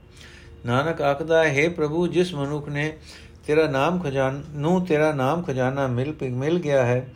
ਨਾਨਕ 0.66 1.02
ਆਖਦਾ 1.02 1.44
ਹੈ 1.44 1.68
ਪ੍ਰਭੂ, 1.68 2.06
ਜਿਸ 2.06 2.34
ਮਨੁੱਖ 2.34 2.68
ਨੇ 2.68 2.96
ਤੇਰਾ 3.46 3.66
ਨਾਮ 3.66 4.00
ਖਜ਼ਾਨ, 4.00 4.42
ਨੂੰ 4.50 4.86
ਤੇਰਾ 4.86 5.12
ਨਾਮ 5.12 5.42
ਖਜ਼ਾਨਾ 5.42 5.86
ਮਿਲ 5.86 6.14
ਮਿਲ 6.22 6.58
ਗਿਆ 6.58 6.86
ਹੈ, 6.86 7.08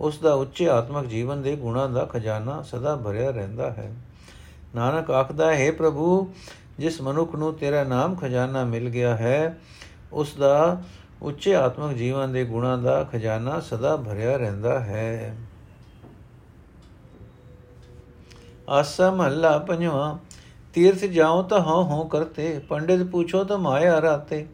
ਉਸ 0.00 0.18
ਦਾ 0.18 0.34
ਉੱਚੇ 0.34 0.68
ਆਤਮਿਕ 0.68 1.06
ਜੀਵਨ 1.06 1.42
ਦੇ 1.42 1.56
ਗੁਣਾਂ 1.56 1.88
ਦਾ 1.88 2.04
ਖਜ਼ਾਨਾ 2.04 2.62
ਸਦਾ 2.62 2.96
ਭਰਿਆ 2.96 3.30
ਰਹਿੰਦਾ 3.30 3.70
ਹੈ। 3.70 3.92
ਨਾਨਕ 4.74 5.10
ਆਖਦਾ 5.10 5.54
ਹੈ 5.54 5.72
ਪ੍ਰਭੂ, 5.72 6.34
ਜਿਸ 6.78 7.00
ਮਨੁੱਖ 7.00 7.34
ਨੂੰ 7.34 7.54
ਤੇਰਾ 7.54 7.84
ਨਾਮ 7.84 8.14
ਖਜ਼ਾਨਾ 8.14 8.64
ਮਿਲ 8.64 8.88
ਗਿਆ 8.88 9.16
ਹੈ, 9.16 9.58
ਉਸ 10.12 10.34
ਦਾ 10.34 10.82
ਉੱਚੇ 11.22 11.54
ਆਤਮਿਕ 11.54 11.96
ਜੀਵਨ 11.96 12.32
ਦੇ 12.32 12.44
ਗੁਣਾਂ 12.44 12.78
ਦਾ 12.78 13.04
ਖਜ਼ਾਨਾ 13.04 13.60
ਸਦਾ 13.60 13.96
ਭਰਿਆ 13.96 14.36
ਰਹਿੰਦਾ 14.36 14.80
ਹੈ। 14.80 15.36
ਆਸਾ 18.72 19.10
ਮਹੱਲਾ 19.10 19.56
ਪੰਜਵਾਂ 19.60 20.16
ਤੀਰਥ 20.74 21.04
ਜਾਉ 21.06 21.42
ਤਾਂ 21.42 21.60
ਹਉ 21.60 21.82
ਹਉ 21.84 22.04
ਕਰਤੇ 22.08 22.58
ਪੰਡਿਤ 22.68 23.02
ਪੁੱਛੋ 23.06 23.42
ਤਾਂ 23.44 23.58
ਮਾਇਆ 23.58 24.00
ਰਾਤੇ 24.02 24.46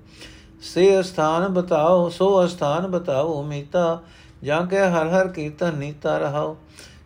ਸੇ 0.65 0.89
ਅਸਥਾਨ 1.01 1.47
ਬਤਾਓ 1.51 2.09
ਸੋ 2.09 2.29
ਅਸਥਾਨ 2.45 2.87
ਬਤਾਓ 2.87 3.43
ਮੀਤਾ 3.43 4.01
ਜਾਂ 4.45 4.65
ਕੇ 4.67 4.79
ਹਰ 4.79 5.09
ਹਰ 5.11 5.29
ਕੀਰਤਨ 5.29 5.77
ਨੀਤਾ 5.77 6.17
ਰਹਾਓ 6.19 6.57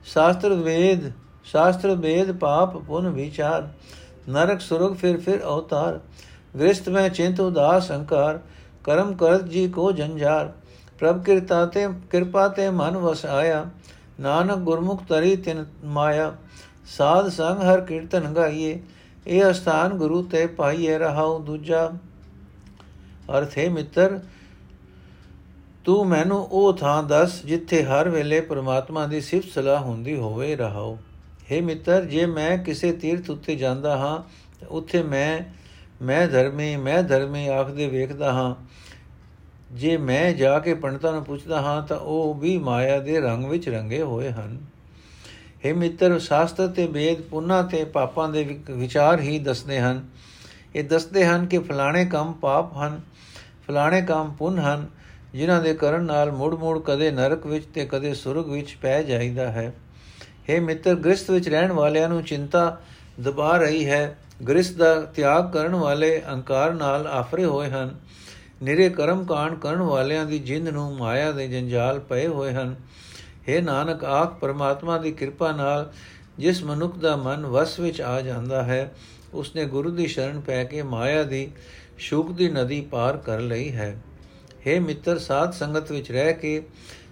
ਸ਼ਾਸਤਰ 0.05 0.55
ਵੇਦ 0.55 1.11
ਸ਼ਾਸਤਰ 1.45 1.95
ਵੇਦ 1.97 2.33
ਪਾਪ 2.39 2.77
ਪੁਨ 2.79 3.09
ਵਿਚਾਰ 3.11 3.69
ਨਰਕ 4.29 4.61
ਸੁਰਗ 4.61 4.95
ਫਿਰ 4.97 5.21
ਫਿਰ 5.21 5.43
ਅਵਤਾਰ 5.45 5.99
ਗ੍ਰਸਤ 6.57 6.89
ਮੈਂ 6.89 7.09
ਚਿੰਤ 7.11 7.41
ਉਦਾਸ 7.41 7.87
ਸੰਕਾਰ 7.89 8.41
ਕਰਮ 8.85 9.15
ਕਰਤ 9.15 9.43
ਜੀ 9.45 9.69
ਕੋ 9.69 9.91
ਜੰਜਾਰ 9.93 10.53
ਪ੍ਰਭ 11.01 11.23
ਕਿਰਤਾ 11.25 11.65
ਤੇ 11.67 11.87
ਕਿਰਪਾ 12.11 12.49
ਤੇ 12.49 12.69
ਮਨ 12.71 12.97
ਵਸ 12.97 13.25
ਆਇਆ 13.27 13.65
ਨਾਨਕ 14.21 14.59
ਗੁਰਮੁਖ 14.61 15.03
ਤਰੀ 15.09 15.37
ਤਿਨ 15.37 15.65
ਮਾਇਆ 15.87 16.33
ਸਾਧ 16.97 17.29
ਸੰਗ 17.29 17.63
ਹਰ 17.63 17.81
ਕੀਰਤਨ 17.81 18.33
ਗਾਈਏ, 18.35 18.79
ਇਹ 19.27 19.51
ਅਸਥਾਨ 19.51 19.95
ਗੁਰੂ 19.95 20.23
ਤੇ 20.23 20.47
ਪਾਈਏ 20.47 20.99
ਰਹਾਉ 20.99 21.39
ਦੂਜਾ। 21.39 21.91
ਅਰਥ 23.39 23.57
ਹੈ 23.59 23.69
ਮਿੱਤਰ, 23.71 24.19
ਤੂੰ 25.85 26.07
ਮੈਨੂੰ 26.07 26.39
ਉਹ 26.43 26.73
ਥਾਂ 26.73 27.03
ਦੱਸ 27.03 27.45
ਜਿੱਥੇ 27.47 27.83
ਹਰ 27.85 28.09
ਵੇਲੇ 28.09 28.41
ਪ੍ਰਮਾਤਮਾ 28.41 29.07
ਦੀ 29.07 29.21
ਸਿਫਤ 29.21 29.49
ਸਲਾਹ 29.49 29.81
ਹੁੰਦੀ 29.81 30.17
ਹੋਵੇ 30.17 30.57
ਰਹਾਓ 30.57 30.99
हे 31.53 31.63
ਮਿੱਤਰ, 31.63 32.05
ਜੇ 32.05 32.27
ਮੈਂ 32.27 32.59
ਕਿਸੇ 32.59 32.93
ਤੀਰਥ 32.93 33.31
ਉੱਤੇ 33.31 33.57
ਜਾਂਦਾ 33.57 33.97
ਹਾਂ 33.97 34.23
ਉੱਥੇ 34.71 35.03
ਮੈਂ 35.03 35.41
ਮੈਂ 36.05 36.27
ਧਰਮੀ 36.29 36.77
ਮੈਂ 36.77 37.03
ਧਰਮੀ 37.03 37.47
ਆਖਦੇ 37.49 37.87
ਵੇਖਦਾ 37.89 38.33
ਹਾਂ। 38.33 38.55
ਜੇ 39.73 39.97
ਮੈਂ 39.97 40.33
ਜਾ 40.33 40.59
ਕੇ 40.59 40.75
ਪੰਡਤਾਂ 40.75 41.13
ਨੂੰ 41.13 41.25
ਪੁੱਛਦਾ 41.25 41.61
ਹਾਂ, 41.61 41.83
ਤਾਂ 41.83 41.99
ਉਹ 41.99 42.35
ਵੀ 42.35 42.57
ਮਾਇਆ 42.59 42.99
ਦੇ 42.99 43.21
ਰੰਗ 43.21 43.45
ਵਿੱਚ 43.45 43.69
ਰੰਗੇ 43.69 44.03
ਹੋਏ 44.03 44.31
ਹਨ। 44.31 44.59
हे 45.67 45.77
ਮਿੱਤਰ, 45.77 46.19
ਸ਼ਾਸਤਰ 46.19 46.69
ਤੇ 46.69 46.87
ਵੇਦ 46.87 47.23
ਪੁੰਨਾ 47.23 47.63
ਤੇ 47.63 47.85
ਪਾਪਾਂ 47.85 48.29
ਦੇ 48.29 48.61
ਵਿਚਾਰ 48.71 49.21
ਹੀ 49.21 49.39
ਦੱਸਦੇ 49.39 49.81
ਹਨ। 49.81 50.07
ਇਹ 50.75 50.85
ਦੱਸਦੇ 50.85 51.27
ਹਨ 51.27 51.47
ਕਿ 51.47 51.59
ਫਲਾਣੇ 51.59 52.05
ਕੰਮ 52.05 52.33
ਪਾਪ 52.33 52.77
ਹਨ, 52.77 53.01
ਫਲਾਣੇ 53.67 54.03
ਕੰਮ 54.03 54.33
ਪੁੰਨ 54.33 54.59
ਹਨ, 54.59 54.87
ਜਿਨ੍ਹਾਂ 55.35 55.63
ਦੇ 55.63 55.75
ਕਰਨ 55.75 56.03
ਨਾਲ 56.03 56.33
ਮੁੜ-ਮੁੜ 56.33 56.79
ਕਦੇ 56.79 57.11
ਨਰਕ 57.11 57.47
ਵਿੱਚ 57.47 57.65
ਤੇ 57.75 57.87
ਕਦੇ 57.87 58.15
ਸੁਰਗ 58.15 58.51
ਵਿੱਚ 58.51 58.79
ਪੈ 58.83 59.03
ਜਾਂਦਾ 59.03 59.53
ਹੈ। 59.53 59.75
हे 60.51 60.63
ਮਿੱਤਰ, 60.63 60.95
ਗ੍ਰਸਥ 60.95 61.31
ਵਿੱਚ 61.31 61.49
ਰਹਿਣ 61.49 61.73
ਵਾਲਿਆਂ 61.73 62.09
ਨੂੰ 62.09 62.23
ਚਿੰਤਾ 62.23 62.81
ਦਬਾ 63.21 63.57
ਰਹੀ 63.57 63.91
ਹੈ। 63.91 64.19
ਗ੍ਰਸਥ 64.49 64.77
ਦਾ 64.77 65.01
ਤਿਆਗ 65.01 65.53
ਕਰਨ 65.53 65.75
ਵਾਲੇ 65.75 66.23
ਅਹੰਕਾਰ 66.29 66.75
ਨਾਲ 66.75 67.07
ਆਫਰੇ 67.07 67.45
ਹੋਏ 67.45 67.71
ਹਨ। 67.71 68.01
ਨਿਰੇ 68.63 68.91
ਕਰਮ 68.91 69.25
ਕਾਂਡ 69.25 69.59
ਕਰਨ 69.59 69.83
ਵਾਲਿਆਂ 69.83 70.27
ਦੀ 70.27 70.39
ਜਿੰਦ 70.39 70.69
ਨੂੰ 70.69 70.97
ਮਾਇਆ 70.97 71.33
ਦੇ 71.33 71.49
ਜੰਜਾਲ 71.49 71.99
ਪਏ 71.99 72.27
ਹੋਏ 72.27 72.53
ਹਨ। 72.53 72.77
हे 73.49 73.63
ਨਾਨਕ, 73.63 74.05
ਆਖ 74.05 74.39
ਪਰਮਾਤਮਾ 74.41 74.99
ਦੀ 74.99 75.13
ਕਿਰਪਾ 75.13 75.51
ਨਾਲ 75.53 75.91
ਜਿਸ 76.39 76.63
ਮਨੁੱਖ 76.65 76.97
ਦਾ 76.99 77.17
ਮਨ 77.17 77.47
ਵਸ 77.47 77.79
ਵਿੱਚ 77.81 78.01
ਆ 78.01 78.21
ਜਾਂਦਾ 78.21 78.63
ਹੈ, 78.63 78.93
ਉਸਨੇ 79.35 79.65
ਗੁਰੂ 79.65 79.91
ਦੀ 79.91 80.07
ਸ਼ਰਨ 80.07 80.41
ਪੈ 80.41 80.63
ਕੇ 80.65 80.83
ਮਾਇਆ 80.83 81.23
ਦੀ 81.23 81.51
ਸ਼ੁਕ 81.99 82.33
ਦੀ 82.33 82.49
ਨਦੀ 82.49 82.81
ਪਾਰ 82.81 83.17
ਕਰ 83.17 83.41
ਲਈ 83.41 83.71
ਹੈ। 83.73 83.95
हे 84.67 84.81
ਮਿੱਤਰ, 84.81 85.19
ਸਾਧ 85.19 85.53
ਸੰਗਤ 85.53 85.93
ਵਿੱਚ 85.93 86.11
ਰਹਿ 86.13 86.33
ਕੇ 86.33 86.63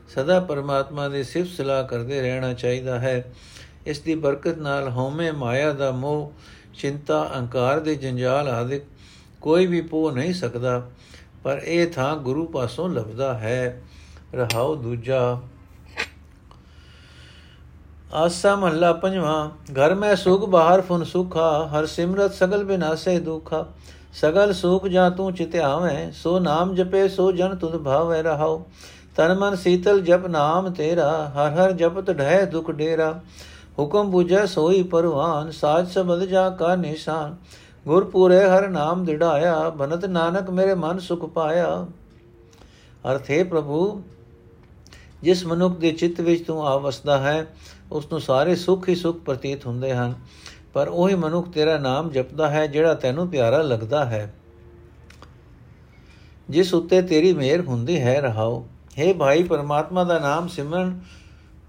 ਸਦਾ 0.09 0.39
ਪਰਮਾਤਮਾ 0.41 1.09
ਦੀ 1.09 1.23
ਸਿਫਤ 1.25 1.51
ਸਲਾਹ 1.51 1.85
ਕਰਦੇ 1.85 2.21
ਰਹਿਣਾ 2.23 2.53
ਚਾਹੀਦਾ 2.53 2.99
ਹੈ। 2.99 3.33
ਇਸ 3.87 3.99
ਦੀ 3.99 4.15
ਬਰਕਤ 4.15 4.59
ਨਾਲ 4.59 4.89
ਹਉਮੈ 4.89 5.31
ਮਾਇਆ 5.33 5.73
ਦਾ 5.73 5.91
ਮੋਹ, 5.91 6.33
ਚਿੰਤਾ, 6.75 7.23
ਅਹੰਕਾਰ 7.25 7.81
ਦੇ 7.81 7.95
ਜੰਜਾਲ 7.95 8.49
ਆਦਿ 8.49 8.81
ਕੋਈ 9.41 9.67
ਵੀ 9.67 9.81
ਪੋ 9.81 10.11
ਨਹੀਂ 10.11 10.35
ਸਕਦਾ, 10.35 10.91
ਪਰ 11.43 11.61
ਇਹ 11.65 11.87
ਥਾਂ 11.87 12.17
ਗੁਰੂ 12.17 12.47
ਪਾਸੋਂ 12.47 12.89
ਲੱਭਦਾ 12.89 13.33
ਹੈ। 13.39 13.81
ਰਹਾਉ 14.35 14.75
ਦੂਜਾ 14.75 15.41
ਆਸਾ 18.15 18.55
ਮਹੱਲਾ 18.57 18.93
ਪੰਜਵਾਂ, 18.93 19.51
ਘਰ 19.73 19.95
ਮੈਂ 19.95 20.17
ਸੁਖ, 20.17 20.45
ਬਾਹਰ 20.45 20.81
ਫੁਨ 20.81 21.05
ਸੁਖਾ, 21.05 21.69
ਹਰ 21.69 21.87
ਸਿਮਰਤ 21.87 22.33
ਸਗਲ 22.35 22.65
ਬਿਨਾਸੇ 22.65 23.19
ਦੁਖਾ। 23.19 23.67
ਸਗਲ 24.15 24.53
ਸੁਖ 24.53 24.87
ਜਾਂ 24.87 25.11
ਤੂੰ 25.11 25.33
ਚਿਤਿਆਵੇਂ 25.33 26.13
ਸੋ 26.13 26.39
ਨਾਮ 26.39 26.75
ਜਪੇ, 26.75 27.09
ਸੋ 27.09 27.33
ਜਨ 27.33 27.55
ਤੁਧ 27.57 27.77
ਭਾਵੈ 27.77 28.23
ਰਹਾਉ। 28.23 28.63
ਤਨ 29.17 29.39
ਮਨ 29.39 29.57
ਸੀਤਲ 29.57 30.01
ਜਪ 30.01 30.27
ਨਾਮ 30.27 30.73
ਤੇਰਾ, 30.73 31.33
ਹਰ 31.37 31.53
ਹਰ 31.53 31.73
ਜਪਤ 31.73 32.11
ਢਹਿ 32.11 32.47
ਦੁਖ 32.47 32.71
ਡੇਰਾ। 32.71 33.21
ਹੁਕਮ 33.79 34.11
부ਜੈ 34.11 34.45
ਸੋਈ 34.47 34.83
ਪਰਵਾਨ, 34.83 35.51
ਸਾਜ 35.51 35.89
ਸਬਦ 35.89 36.25
ਜਾ 36.25 36.51
ਕਾ 36.51 36.75
ਨਿਸ਼ਾਨ। 36.77 37.37
ਗੁਰਪੂਰੇ 37.87 38.45
ਹਰ 38.45 38.69
ਨਾਮ 38.69 39.05
ਦਿੜਾਇਆ, 39.05 39.71
ਬਨਤ 39.71 40.05
ਨਾਨਕ 40.05 40.51
ਮੇਰੇ 40.51 40.75
ਮਨ 40.75 40.99
ਸੁਖ 40.99 41.25
ਪਾਇਆ। 41.25 41.87
ਅਰਥ 43.11 43.31
ਹੈ 43.31 43.45
ਪ੍ਰਭੂ, 43.45 44.03
ਜਿਸ 45.23 45.47
ਮਨੁੱਖ 45.47 45.77
ਦੇ 45.77 45.91
ਚਿੱਤ 45.93 46.21
ਵਿੱਚ 46.21 46.47
ਤੂੰ 46.47 46.67
ਆ 46.67 46.77
ਵਸਦਾ 46.77 47.19
ਹੈ 47.19 47.47
ਉਸ 47.93 48.07
ਨੂੰ 48.13 48.21
ਸਾਰੇ 48.21 48.57
ਸੁੱਖ 48.57 48.89
ਹੀ 48.89 48.95
ਸੁੱਖ 48.95 49.19
ਪ੍ਰਤੀਤ 49.19 49.67
ਹੁੰਦੇ 49.67 49.95
ਹਨ। 49.95 50.15
ਪਰ 50.73 50.89
ਉਹੀ 50.89 51.15
ਮਨੁੱਖ 51.15 51.49
ਤੇਰਾ 51.49 51.79
ਨਾਮ 51.79 52.11
ਜਪਦਾ 52.11 52.51
ਹੈ, 52.51 52.67
ਜਿਹੜਾ 52.67 52.95
ਤੈਨੂੰ 52.95 53.29
ਪਿਆਰਾ 53.29 53.63
ਲੱਗਦਾ 53.63 54.05
ਹੈ। 54.05 54.35
ਜਿਸ 56.51 56.75
ਉੱਤੇ 56.75 57.03
ਤੇਰੀ 57.03 57.33
ਮਿਹਰ 57.33 57.61
ਹੁੰਦੀ 57.61 58.01
ਹੈ, 58.01 58.21
ਰਹਾਓ। 58.21 58.67
हे 59.03 59.15
ਭਾਈ, 59.15 59.43
ਪਰਮਾਤਮਾ 59.43 60.05
ਦਾ 60.05 60.19
ਨਾਮ 60.19 60.49
ਸਿਮਰਨ 60.49 61.01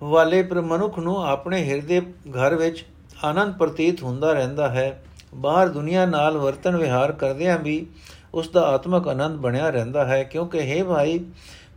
ਵਾਲੇ 0.04 0.44
ਪਰ 0.44 0.62
ਮਨੁੱਖ 0.62 1.00
ਨੂੰ 1.00 1.28
ਆਪਣੇ 1.28 1.64
ਹਿਰਦੇ 1.64 2.02
ਘਰ 2.30 2.56
ਵਿੱਚ 2.56 2.86
ਆਨੰਦ 3.24 3.58
ਪ੍ਰਤੀਤ 3.58 4.04
ਹੁੰਦਾ 4.04 4.34
ਰਹਿੰਦਾ 4.34 4.70
ਹੈ। 4.70 5.04
ਬਾਹਰ 5.36 5.68
ਦੁਨੀਆ 5.68 6.06
ਨਾਲ 6.06 6.38
ਵਰਤਨ 6.38 6.76
ਵਿਹਾਰ 6.76 7.12
ਕਰਦਿਆਂ 7.12 7.60
ਵੀ 7.60 7.88
ਉਸ 8.34 8.50
ਦਾ 8.50 8.62
ਆਤਮਕ 8.62 9.08
ਆਨੰਦ 9.08 9.40
ਬਣਿਆ 9.40 9.70
ਰਹਿੰਦਾ 9.70 10.06
ਹੈ। 10.06 10.24
ਕਿਉਂਕਿ 10.24 10.76
हे 10.76 10.86
ਭਾਈ, 10.86 11.26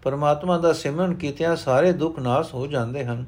ਪਰਮਾਤਮਾ 0.02 0.58
ਦਾ 0.58 0.72
ਸਿਮਰਨ 0.72 1.14
ਕੀਤਿਆਂ 1.14 1.56
ਸਾਰੇ 1.56 1.92
ਦੁੱਖ 1.92 2.18
ਨਾਸ 2.18 2.54
ਹੋ 2.54 2.66
ਜਾਂਦੇ 2.66 3.04
ਹਨ। 3.04 3.26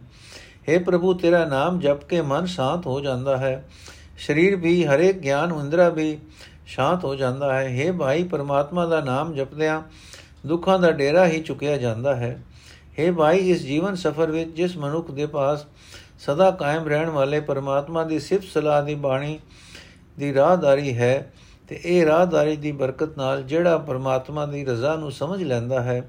हे 0.68 0.84
ਪ੍ਰਭੂ 0.84 1.14
ਤੇਰਾ 1.14 1.44
ਨਾਮ 1.46 1.80
ਜਪ 1.80 2.04
ਕੇ 2.04 2.22
ਮਨ 2.24 2.46
ਸ਼ਾਂਤ 2.48 2.86
ਹੋ 2.88 3.00
ਜਾਂਦਾ 3.02 3.38
ਹੈ 3.38 3.64
ਸਰੀਰ 4.20 4.56
ਵੀ 4.56 4.84
ਹਰੇਕ 4.86 5.18
ਗਿਆਨ 5.18 5.52
ਇੰਦਰਾ 5.54 5.90
ਵੀ 5.90 6.18
ਸ਼ਾਂਤ 6.68 7.04
ਹੋ 7.06 7.16
ਜਾਂਦਾ 7.16 7.54
ਹੈ 7.54 7.68
हे 7.70 7.92
ਭਾਈ 7.98 8.24
ਪਰਮਾਤਮਾ 8.24 8.86
ਦਾ 8.86 9.02
ਨਾਮ 9.02 9.34
ਜਪਦਿਆਂ 9.34 9.82
ਦੁੱਖਾਂ 10.46 10.78
ਦਾ 10.80 10.92
ਡੇਰਾ 10.92 11.26
ਹੀ 11.28 11.40
ਚੁੱਕਿਆ 11.42 11.78
ਜਾਂਦਾ 11.78 12.16
ਹੈ 12.16 12.38
हे 13.00 13.14
ਭਾਈ 13.16 13.50
ਇਸ 13.52 13.62
ਜੀਵਨ 13.62 13.96
ਸਫਰ 13.96 14.32
ਵਿੱਚ 14.32 14.50
ਜਿਸ 14.52 14.78
ਮਨੁੱਖ 14.78 15.12
ਦੇ 15.12 15.26
ਪਾਸ 15.28 15.66
ਸਦਾ 16.20 16.50
ਕਾਇਮ 16.52 16.88
ਰਹਿਣ 16.88 17.10
ਵਾਲੇ 17.10 17.40
ਪਰਮਾਤਮਾ 17.42 18.04
ਦੀ 18.04 18.20
ਸਿਫਤ 18.20 18.50
ਸਲਾਹ 18.50 18.82
ਦੀ 18.84 18.96
ਬਾਣੀ 18.98 19.40
ਦੀ 20.18 20.34
ਰਾਹਦਾਰੀ 20.34 20.98
ਹੈ 20.98 21.32
ਤੇ 21.69 21.81
ਇਹ 21.85 22.07
ਰਾਹਦਾਰੀ 22.07 22.57
ਦੀ 22.57 22.73
ਬਰਕਤ 22.73 23.17
ਨਾਲ 23.19 23.43
ਜਿਹੜਾ 23.43 23.79
ਪਰਮਾਤਮਾ 23.79 24.47
ਦੀ 24.47 24.65
ਰਜ਼ਾ 24.65 24.97
ਨੂੰ 24.97 25.13
ਸਮਝ 25.13 25.43
ਲੈਂਦਾ 25.43 25.83
ਹੈ, 25.83 26.03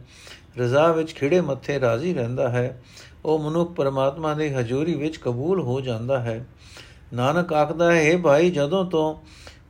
ਰਜ਼ਾ 0.59 0.91
ਵਿੱਚ 0.91 1.13
ਖਿੜੇ 1.15 1.41
ਮੱਥੇ 1.41 1.79
ਰਾਜ਼ੀ 1.79 2.13
ਰਹਿੰਦਾ 2.13 2.49
ਹੈ, 2.49 2.81
ਉਹ 3.25 3.39
ਮਨੁੱਖ 3.39 3.71
ਪਰਮਾਤਮਾ 3.71 4.33
ਦੀ 4.33 4.53
ਹਜ਼ੂਰੀ 4.53 4.93
ਵਿੱਚ 4.93 5.17
ਕਬੂਲ 5.17 5.61
ਹੋ 5.61 5.81
ਜਾਂਦਾ 5.81 6.19
ਹੈ। 6.19 6.45
ਨਾਨਕ 7.13 7.53
ਆਖਦਾ 7.53 7.91
ਹੈ 7.91 8.13
हे 8.13 8.21
ਭਾਈ, 8.21 8.51
ਜਦੋਂ 8.51 8.85
ਤੋਂ 8.85 9.15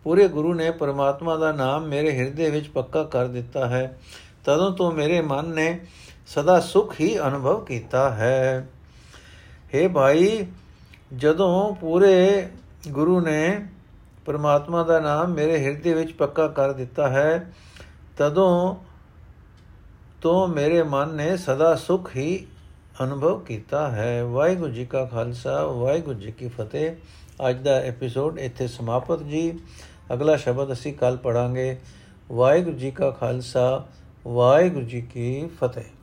ਪੂਰੇ 0.03 0.27
ਗੁਰੂ 0.27 0.53
ਨੇ 0.53 0.71
ਪਰਮਾਤਮਾ 0.71 1.35
ਦਾ 1.35 1.51
ਨਾਮ 1.51 1.87
ਮੇਰੇ 1.87 2.11
ਹਿਰਦੇ 2.11 2.49
ਵਿੱਚ 2.49 2.67
ਪੱਕਾ 2.67 3.03
ਕਰ 3.03 3.27
ਦਿੱਤਾ 3.27 3.67
ਹੈ, 3.67 3.97
ਤਦੋਂ 4.45 4.71
ਤੋਂ 4.71 4.91
ਮੇਰੇ 4.91 5.21
ਮਨ 5.21 5.45
ਨੇ 5.45 5.79
ਸਦਾ 6.27 6.59
ਸੁਖ 6.59 6.93
ਹੀ 7.01 7.17
ਅਨੁਭਵ 7.19 7.65
ਕੀਤਾ 7.65 8.09
ਹੈ। 8.09 8.67
हे 9.75 9.89
ਭਾਈ, 9.89 10.45
ਜਦੋਂ 11.13 11.75
ਪੂਰੇ 11.75 12.47
ਗੁਰੂ 12.87 13.19
ਨੇ 13.21 13.67
ਪਰਮਾਤਮਾ 14.27 14.83
ਦਾ 14.83 14.99
ਨਾਮ 14.99 15.33
ਮੇਰੇ 15.33 15.57
ਹਿਰਦੇ 15.57 15.93
ਵਿੱਚ 15.93 16.11
ਪੱਕਾ 16.13 16.47
ਕਰ 16.47 16.73
ਦਿੱਤਾ 16.73 17.07
ਹੈ, 17.09 17.53
ਤਦੋਂ 18.17 18.75
ਤੋਂ 20.21 20.47
ਮੇਰੇ 20.47 20.83
ਮਨ 20.83 21.13
ਨੇ 21.15 21.35
ਸਦਾ 21.37 21.75
ਸੁਖ 21.75 22.15
ਹੀ 22.15 22.47
ਅਨੁਭਵ 23.03 23.39
ਕੀਤਾ 23.39 23.89
ਹੈ। 23.89 24.23
ਵਾਹਿਗੁਰੂ 24.23 24.71
ਜੀ 24.71 24.85
ਕਾ 24.85 25.05
ਖਾਲਸਾ, 25.05 25.63
ਵਾਹਿਗੁਰੂ 25.65 26.19
ਜੀ 26.19 26.31
ਕੀ 26.31 26.47
ਫਤਿਹ। 26.47 26.95
ਅੱਜ 27.49 27.61
ਦਾ 27.63 27.75
ਐਪੀਸੋਡ 27.81 28.39
ਇੱਥੇ 28.39 28.67
ਸਮਾਪਤ 28.67 29.23
ਜੀ। 29.23 29.59
ਅਗਲਾ 30.13 30.35
ਸ਼ਬਦ 30.37 30.71
ਅਸੀਂ 30.71 30.93
ਕੱਲ 30.93 31.17
ਪੜਾਂਗੇ 31.17 31.77
ਵਾਹਿਗੁਰੂ 32.31 32.77
ਜੀ 32.77 32.91
ਕਾ 32.91 33.11
ਖਾਲਸਾ, 33.11 33.85
ਵਾਹਿਗੁਰੂ 34.27 34.85
ਜੀ 34.85 35.01
ਕੀ 35.01 35.47
ਫਤਿਹ। 35.61 35.96